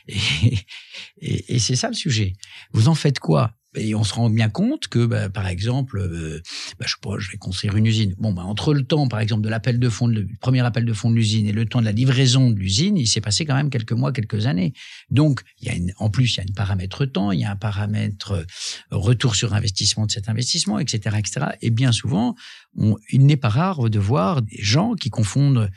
Et, 0.08 1.54
et, 1.54 1.58
c'est 1.58 1.76
ça 1.76 1.88
le 1.88 1.94
sujet. 1.94 2.34
Vous 2.72 2.88
en 2.88 2.94
faites 2.94 3.18
quoi? 3.18 3.54
Et 3.76 3.94
on 3.94 4.04
se 4.04 4.14
rend 4.14 4.30
bien 4.30 4.48
compte 4.48 4.86
que, 4.86 5.04
bah, 5.04 5.28
par 5.28 5.48
exemple, 5.48 5.98
euh, 5.98 6.40
bah, 6.78 6.86
je 6.88 6.94
pas, 7.00 7.18
je 7.18 7.30
vais 7.30 7.38
construire 7.38 7.76
une 7.76 7.86
usine. 7.86 8.14
Bon, 8.18 8.32
bah, 8.32 8.42
entre 8.42 8.72
le 8.72 8.84
temps, 8.84 9.08
par 9.08 9.20
exemple, 9.20 9.42
de 9.42 9.48
l'appel 9.48 9.80
de 9.80 9.88
fonds, 9.88 10.06
le 10.06 10.28
premier 10.40 10.60
appel 10.60 10.84
de 10.84 10.92
fonds 10.92 11.10
de 11.10 11.16
l'usine 11.16 11.46
et 11.46 11.52
le 11.52 11.66
temps 11.66 11.80
de 11.80 11.84
la 11.84 11.92
livraison 11.92 12.50
de 12.50 12.56
l'usine, 12.56 12.96
il 12.96 13.08
s'est 13.08 13.20
passé 13.20 13.44
quand 13.44 13.54
même 13.54 13.70
quelques 13.70 13.92
mois, 13.92 14.12
quelques 14.12 14.46
années. 14.46 14.74
Donc, 15.10 15.40
il 15.60 15.68
y 15.68 15.70
a 15.70 15.74
une, 15.74 15.92
en 15.98 16.08
plus, 16.08 16.34
il 16.34 16.38
y 16.38 16.40
a 16.40 16.44
un 16.48 16.54
paramètre 16.54 17.04
temps, 17.06 17.32
il 17.32 17.40
y 17.40 17.44
a 17.44 17.50
un 17.50 17.56
paramètre 17.56 18.32
euh, 18.32 18.44
retour 18.90 19.34
sur 19.34 19.54
investissement 19.54 20.06
de 20.06 20.12
cet 20.12 20.28
investissement, 20.28 20.78
etc., 20.78 21.16
etc. 21.18 21.46
Et 21.60 21.70
bien 21.70 21.90
souvent, 21.90 22.36
on, 22.76 22.96
il 23.10 23.26
n'est 23.26 23.36
pas 23.36 23.48
rare 23.48 23.90
de 23.90 23.98
voir 23.98 24.42
des 24.42 24.62
gens 24.62 24.94
qui 24.94 25.10
confondent, 25.10 25.68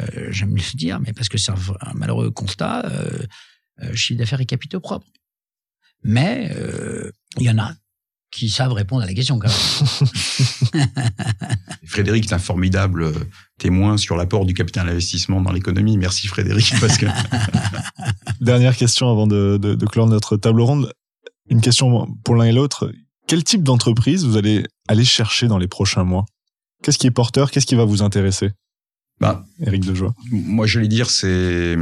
euh, 0.00 0.28
j'aime 0.30 0.54
le 0.54 0.76
dire, 0.76 1.00
mais 1.00 1.12
parce 1.12 1.28
que 1.28 1.38
c'est 1.38 1.50
un, 1.50 1.56
un 1.80 1.94
malheureux 1.94 2.30
constat, 2.30 2.86
euh, 2.86 3.26
chiffre 3.94 4.18
d'affaires 4.18 4.40
et 4.40 4.46
capitaux 4.46 4.80
propres. 4.80 5.06
Mais 6.04 6.50
euh, 6.56 7.10
il 7.38 7.44
y 7.44 7.50
en 7.50 7.58
a 7.58 7.74
qui 8.30 8.48
savent 8.48 8.72
répondre 8.72 9.02
à 9.02 9.06
la 9.06 9.12
question 9.12 9.38
quand 9.38 9.48
même. 9.48 10.08
Frédéric 11.84 12.24
est 12.24 12.34
un 12.34 12.38
formidable 12.38 13.02
euh, 13.02 13.12
témoin 13.58 13.98
sur 13.98 14.16
l'apport 14.16 14.46
du 14.46 14.54
capital 14.54 14.88
investissement 14.88 15.42
dans 15.42 15.52
l'économie. 15.52 15.98
Merci 15.98 16.28
Frédéric 16.28 16.72
parce 16.80 16.96
que 16.96 17.06
Dernière 18.40 18.76
question 18.76 19.10
avant 19.10 19.26
de, 19.26 19.58
de, 19.60 19.74
de 19.74 19.86
clore 19.86 20.08
notre 20.08 20.36
table 20.38 20.62
ronde. 20.62 20.92
Une 21.50 21.60
question 21.60 22.08
pour 22.24 22.34
l'un 22.34 22.46
et 22.46 22.52
l'autre. 22.52 22.90
Quel 23.26 23.44
type 23.44 23.62
d'entreprise 23.62 24.24
vous 24.24 24.36
allez 24.38 24.64
aller 24.88 25.04
chercher 25.04 25.46
dans 25.46 25.58
les 25.58 25.68
prochains 25.68 26.04
mois? 26.04 26.24
Qu'est-ce 26.82 26.98
qui 26.98 27.06
est 27.06 27.12
porteur? 27.12 27.50
Qu'est-ce 27.50 27.66
qui 27.66 27.74
va 27.74 27.84
vous 27.84 28.02
intéresser? 28.02 28.50
Bah, 29.20 29.44
Éric 29.60 29.84
Dejoie. 29.84 30.14
moi 30.30 30.66
j'allais 30.66 30.88
dire 30.88 31.10
c'est 31.10 31.76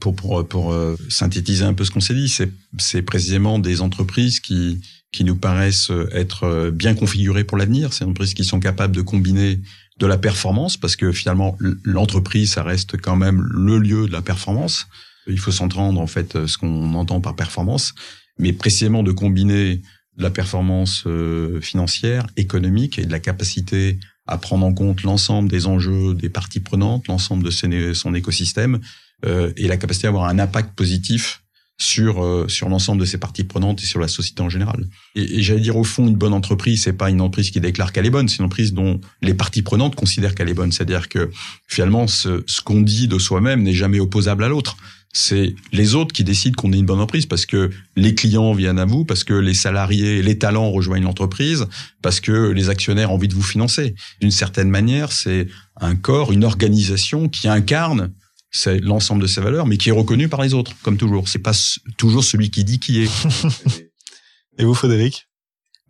pour 0.00 0.14
pour 0.14 0.46
pour 0.46 0.72
euh, 0.72 0.96
synthétiser 1.08 1.64
un 1.64 1.74
peu 1.74 1.84
ce 1.84 1.90
qu'on 1.90 2.00
s'est 2.00 2.14
dit, 2.14 2.32
c'est 2.78 3.02
précisément 3.02 3.58
des 3.58 3.80
entreprises 3.80 4.40
qui 4.40 4.80
qui 5.12 5.24
nous 5.24 5.36
paraissent 5.36 5.92
être 6.12 6.44
euh, 6.44 6.70
bien 6.70 6.94
configurées 6.94 7.44
pour 7.44 7.58
l'avenir. 7.58 7.92
C'est 7.92 8.04
des 8.04 8.10
entreprises 8.10 8.34
qui 8.34 8.44
sont 8.44 8.60
capables 8.60 8.96
de 8.96 9.02
combiner 9.02 9.60
de 9.98 10.06
la 10.06 10.16
performance 10.16 10.76
parce 10.76 10.96
que 10.96 11.12
finalement 11.12 11.58
l'entreprise 11.84 12.52
ça 12.52 12.62
reste 12.62 12.96
quand 13.00 13.16
même 13.16 13.42
le 13.42 13.78
lieu 13.78 14.06
de 14.06 14.12
la 14.12 14.22
performance. 14.22 14.86
Il 15.26 15.38
faut 15.38 15.52
s'entendre 15.52 16.00
en 16.00 16.06
fait 16.06 16.46
ce 16.46 16.58
qu'on 16.58 16.94
entend 16.94 17.20
par 17.20 17.36
performance, 17.36 17.94
mais 18.38 18.52
précisément 18.52 19.02
de 19.02 19.12
combiner 19.12 19.82
de 20.16 20.22
la 20.22 20.30
performance 20.30 21.04
euh, 21.06 21.60
financière, 21.60 22.26
économique 22.36 22.98
et 22.98 23.06
de 23.06 23.12
la 23.12 23.20
capacité 23.20 23.98
à 24.26 24.38
prendre 24.38 24.64
en 24.64 24.72
compte 24.72 25.02
l'ensemble 25.02 25.48
des 25.48 25.66
enjeux 25.66 26.14
des 26.14 26.28
parties 26.28 26.60
prenantes, 26.60 27.08
l'ensemble 27.08 27.42
de 27.44 27.92
son 27.92 28.14
écosystème 28.14 28.76
euh, 28.76 28.78
et 29.24 29.68
la 29.68 29.76
capacité 29.76 30.06
à 30.06 30.10
avoir 30.10 30.24
un 30.24 30.38
impact 30.38 30.74
positif 30.74 31.42
sur 31.82 32.22
euh, 32.22 32.46
sur 32.48 32.68
l'ensemble 32.68 33.00
de 33.00 33.06
ses 33.06 33.18
parties 33.18 33.44
prenantes 33.44 33.82
et 33.82 33.86
sur 33.86 33.98
la 33.98 34.08
société 34.08 34.40
en 34.42 34.48
général. 34.48 34.86
Et, 35.14 35.38
et 35.38 35.42
j'allais 35.42 35.60
dire 35.60 35.76
au 35.76 35.84
fond 35.84 36.06
une 36.06 36.16
bonne 36.16 36.32
entreprise, 36.32 36.82
c'est 36.82 36.92
pas 36.92 37.10
une 37.10 37.20
entreprise 37.20 37.50
qui 37.50 37.60
déclare 37.60 37.92
qu'elle 37.92 38.06
est 38.06 38.10
bonne, 38.10 38.28
c'est 38.28 38.38
une 38.38 38.44
entreprise 38.44 38.72
dont 38.72 39.00
les 39.20 39.34
parties 39.34 39.62
prenantes 39.62 39.96
considèrent 39.96 40.34
qu'elle 40.34 40.48
est 40.48 40.54
bonne. 40.54 40.70
C'est-à-dire 40.70 41.08
que 41.08 41.30
finalement 41.66 42.06
ce, 42.06 42.44
ce 42.46 42.60
qu'on 42.60 42.80
dit 42.80 43.08
de 43.08 43.18
soi-même 43.18 43.62
n'est 43.62 43.74
jamais 43.74 44.00
opposable 44.00 44.44
à 44.44 44.48
l'autre. 44.48 44.76
C'est 45.14 45.54
les 45.72 45.94
autres 45.94 46.14
qui 46.14 46.24
décident 46.24 46.54
qu'on 46.56 46.72
est 46.72 46.78
une 46.78 46.86
bonne 46.86 47.00
entreprise 47.00 47.26
parce 47.26 47.44
que 47.44 47.70
les 47.96 48.14
clients 48.14 48.54
viennent 48.54 48.78
à 48.78 48.86
vous, 48.86 49.04
parce 49.04 49.24
que 49.24 49.34
les 49.34 49.52
salariés, 49.52 50.22
les 50.22 50.38
talents 50.38 50.70
rejoignent 50.70 51.04
l'entreprise, 51.04 51.66
parce 52.00 52.20
que 52.20 52.50
les 52.50 52.70
actionnaires 52.70 53.10
ont 53.10 53.16
envie 53.16 53.28
de 53.28 53.34
vous 53.34 53.42
financer. 53.42 53.94
D'une 54.22 54.30
certaine 54.30 54.70
manière, 54.70 55.12
c'est 55.12 55.48
un 55.78 55.96
corps, 55.96 56.32
une 56.32 56.44
organisation 56.44 57.28
qui 57.28 57.46
incarne 57.46 58.10
c'est 58.52 58.78
l'ensemble 58.80 59.22
de 59.22 59.26
ses 59.26 59.40
valeurs, 59.40 59.66
mais 59.66 59.78
qui 59.78 59.88
est 59.88 59.92
reconnu 59.92 60.28
par 60.28 60.42
les 60.42 60.52
autres, 60.54 60.72
comme 60.82 60.98
toujours. 60.98 61.26
C'est 61.26 61.38
pas 61.38 61.58
toujours 61.96 62.22
celui 62.22 62.50
qui 62.50 62.64
dit 62.64 62.78
qui 62.78 63.02
est. 63.02 63.10
Et 64.58 64.64
vous, 64.64 64.74
Frédéric? 64.74 65.26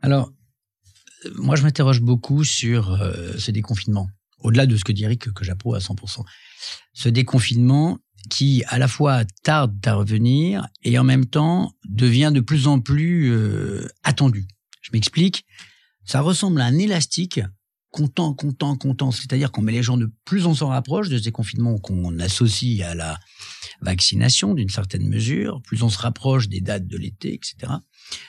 Alors, 0.01 0.33
moi, 1.35 1.57
je 1.57 1.63
m'interroge 1.63 2.01
beaucoup 2.01 2.45
sur 2.45 2.93
euh, 2.93 3.37
ce 3.37 3.51
déconfinement. 3.51 4.09
Au-delà 4.39 4.67
de 4.67 4.77
ce 4.77 4.85
que 4.85 4.93
dit 4.93 5.05
Eric, 5.05 5.23
que, 5.23 5.31
que 5.31 5.45
j'approuve 5.45 5.75
à 5.75 5.79
100%. 5.79 6.25
Ce 6.93 7.09
déconfinement 7.09 7.99
qui, 8.31 8.63
à 8.69 8.79
la 8.79 8.87
fois, 8.87 9.25
tarde 9.43 9.77
à 9.85 9.95
revenir 9.95 10.69
et 10.85 10.99
en 10.99 11.05
même 11.05 11.27
temps 11.27 11.73
devient 11.89 12.31
de 12.33 12.41
plus 12.41 12.69
en 12.69 12.81
plus 12.81 13.33
euh, 13.33 13.89
attendu. 14.05 14.47
Je 14.83 14.91
m'explique. 14.93 15.45
Ça 16.05 16.21
ressemble 16.21 16.61
à 16.61 16.65
un 16.65 16.79
élastique 16.79 17.41
content, 17.93 18.35
content, 18.35 18.77
content. 18.77 19.13
C'est-à-dire 19.13 19.53
qu'on 19.53 19.63
met 19.63 19.71
les 19.71 19.83
gens 19.85 19.97
de 19.97 20.11
plus 20.25 20.47
en 20.47 20.55
plus 20.55 20.65
rapproche 20.65 21.09
de 21.09 21.19
ces 21.19 21.31
confinements 21.31 21.79
qu'on 21.79 22.19
associe 22.19 22.81
à 22.81 22.97
la 22.97 23.21
vaccination 23.81 24.55
d'une 24.55 24.71
certaine 24.71 25.09
mesure. 25.09 25.63
Plus 25.63 25.83
on 25.85 25.89
se 25.89 25.99
rapproche 25.99 26.49
des 26.49 26.61
dates 26.61 26.89
de 26.89 26.97
l'été, 26.97 27.35
etc. 27.35 27.73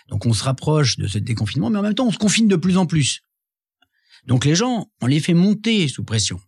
Donc 0.09 0.27
on 0.27 0.33
se 0.33 0.43
rapproche 0.43 0.97
de 0.97 1.07
ce 1.07 1.17
déconfinement, 1.17 1.71
mais 1.71 1.79
en 1.79 1.81
même 1.81 1.95
temps 1.95 2.07
on 2.07 2.11
se 2.11 2.19
confine 2.19 2.47
de 2.47 2.55
plus 2.55 2.77
en 2.77 2.85
plus. 2.85 3.21
Donc 4.25 4.45
les 4.45 4.55
gens, 4.55 4.91
on 5.01 5.07
les 5.07 5.19
fait 5.19 5.33
monter 5.33 5.87
sous 5.87 6.03
pression. 6.03 6.39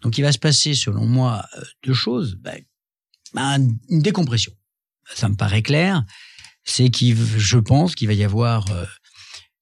Donc 0.00 0.16
il 0.16 0.22
va 0.22 0.32
se 0.32 0.38
passer, 0.38 0.74
selon 0.74 1.06
moi, 1.06 1.44
deux 1.84 1.94
choses. 1.94 2.36
Ben, 2.36 2.62
ben, 3.34 3.76
une 3.88 4.02
décompression. 4.02 4.52
Ça 5.14 5.28
me 5.28 5.36
paraît 5.36 5.62
clair. 5.62 6.04
C'est 6.64 6.90
qu'il, 6.90 7.16
je 7.16 7.58
pense 7.58 7.94
qu'il 7.94 8.06
va 8.06 8.14
y 8.14 8.22
avoir 8.22 8.70
euh, 8.70 8.84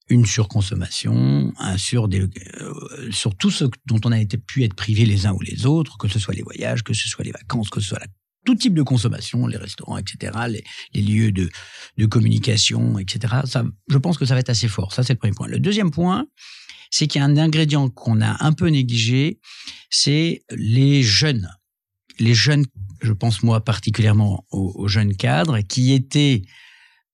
une 0.09 0.25
surconsommation, 0.25 1.53
un 1.59 1.77
sur, 1.77 2.07
des, 2.07 2.21
euh, 2.21 3.11
sur 3.11 3.35
tout 3.35 3.51
ce 3.51 3.65
dont 3.85 4.01
on 4.05 4.11
a 4.11 4.19
été, 4.19 4.37
pu 4.37 4.63
être 4.63 4.73
privé 4.73 5.05
les 5.05 5.25
uns 5.25 5.33
ou 5.33 5.41
les 5.41 5.65
autres, 5.65 5.97
que 5.97 6.07
ce 6.07 6.19
soit 6.19 6.33
les 6.33 6.41
voyages, 6.41 6.83
que 6.83 6.93
ce 6.93 7.07
soit 7.07 7.23
les 7.23 7.31
vacances, 7.31 7.69
que 7.69 7.79
ce 7.79 7.89
soit 7.89 8.01
tout 8.45 8.55
type 8.55 8.73
de 8.73 8.81
consommation, 8.81 9.45
les 9.47 9.57
restaurants, 9.57 9.97
etc., 9.97 10.31
les, 10.47 10.63
les 10.93 11.01
lieux 11.01 11.31
de, 11.31 11.49
de 11.97 12.05
communication, 12.05 12.97
etc. 12.97 13.41
Ça, 13.45 13.63
je 13.87 13.97
pense 13.97 14.17
que 14.17 14.25
ça 14.25 14.33
va 14.33 14.39
être 14.39 14.49
assez 14.49 14.67
fort. 14.67 14.93
Ça, 14.93 15.03
c'est 15.03 15.13
le 15.13 15.19
premier 15.19 15.33
point. 15.33 15.47
Le 15.47 15.59
deuxième 15.59 15.91
point, 15.91 16.25
c'est 16.89 17.07
qu'il 17.07 17.19
y 17.19 17.23
a 17.23 17.27
un 17.27 17.37
ingrédient 17.37 17.89
qu'on 17.89 18.21
a 18.21 18.43
un 18.43 18.53
peu 18.53 18.67
négligé, 18.67 19.39
c'est 19.89 20.43
les 20.49 21.03
jeunes. 21.03 21.49
Les 22.17 22.33
jeunes, 22.33 22.65
je 23.01 23.13
pense 23.13 23.43
moi 23.43 23.63
particulièrement 23.63 24.45
aux, 24.51 24.73
aux 24.75 24.87
jeunes 24.87 25.15
cadres, 25.15 25.59
qui 25.59 25.93
étaient, 25.93 26.41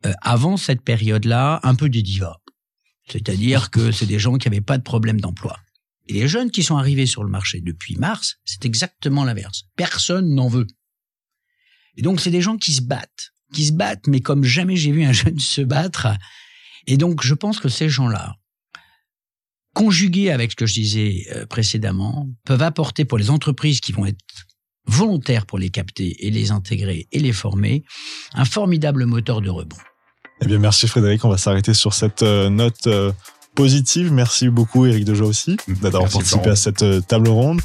euh, 0.05 0.13
avant 0.21 0.57
cette 0.57 0.81
période-là, 0.81 1.59
un 1.63 1.75
peu 1.75 1.89
des 1.89 2.01
divas. 2.01 2.37
C'est-à-dire 3.09 3.69
que 3.69 3.91
c'est 3.91 4.05
des 4.05 4.19
gens 4.19 4.37
qui 4.37 4.49
n'avaient 4.49 4.61
pas 4.61 4.77
de 4.77 4.83
problème 4.83 5.21
d'emploi. 5.21 5.57
Et 6.07 6.13
les 6.13 6.27
jeunes 6.27 6.51
qui 6.51 6.63
sont 6.63 6.77
arrivés 6.77 7.05
sur 7.05 7.23
le 7.23 7.29
marché 7.29 7.61
depuis 7.61 7.95
mars, 7.95 8.37
c'est 8.45 8.65
exactement 8.65 9.23
l'inverse. 9.23 9.63
Personne 9.75 10.33
n'en 10.35 10.47
veut. 10.47 10.67
Et 11.97 12.01
donc, 12.01 12.19
c'est 12.19 12.31
des 12.31 12.41
gens 12.41 12.57
qui 12.57 12.73
se 12.73 12.81
battent, 12.81 13.31
qui 13.53 13.65
se 13.65 13.71
battent, 13.71 14.07
mais 14.07 14.19
comme 14.19 14.43
jamais 14.43 14.75
j'ai 14.75 14.91
vu 14.91 15.03
un 15.03 15.13
jeune 15.13 15.39
se 15.39 15.61
battre. 15.61 16.07
Et 16.87 16.97
donc, 16.97 17.23
je 17.23 17.33
pense 17.33 17.59
que 17.59 17.69
ces 17.69 17.89
gens-là, 17.89 18.35
conjugués 19.73 20.29
avec 20.29 20.51
ce 20.51 20.55
que 20.55 20.65
je 20.65 20.73
disais 20.73 21.25
euh, 21.31 21.45
précédemment, 21.45 22.29
peuvent 22.43 22.61
apporter 22.61 23.05
pour 23.05 23.17
les 23.17 23.29
entreprises 23.29 23.79
qui 23.79 23.91
vont 23.91 24.05
être 24.05 24.19
volontaires 24.87 25.45
pour 25.45 25.57
les 25.57 25.69
capter 25.69 26.27
et 26.27 26.29
les 26.29 26.51
intégrer 26.51 27.07
et 27.11 27.19
les 27.19 27.33
former, 27.33 27.83
un 28.33 28.45
formidable 28.45 29.05
moteur 29.05 29.41
de 29.41 29.49
rebond. 29.49 29.77
Eh 30.41 30.45
bien, 30.45 30.59
merci 30.59 30.87
Frédéric. 30.87 31.23
On 31.25 31.29
va 31.29 31.37
s'arrêter 31.37 31.73
sur 31.73 31.93
cette 31.93 32.23
euh, 32.23 32.49
note 32.49 32.87
euh, 32.87 33.11
positive. 33.55 34.11
Merci 34.11 34.49
beaucoup, 34.49 34.85
Eric 34.85 35.05
Dejoie 35.05 35.27
aussi, 35.27 35.57
d'avoir 35.67 36.09
participé 36.09 36.49
à 36.49 36.55
cette 36.55 36.83
euh, 36.83 37.01
table 37.01 37.29
ronde. 37.29 37.61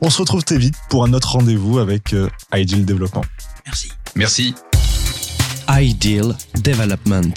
On 0.00 0.10
se 0.10 0.18
retrouve 0.18 0.44
très 0.44 0.58
vite 0.58 0.74
pour 0.90 1.04
un 1.04 1.12
autre 1.14 1.32
rendez-vous 1.32 1.78
avec 1.78 2.14
Ideal 2.54 2.84
Développement. 2.84 3.24
Merci. 3.64 3.90
Merci. 4.14 4.54
Ideal 5.70 6.36
Development. 6.62 7.32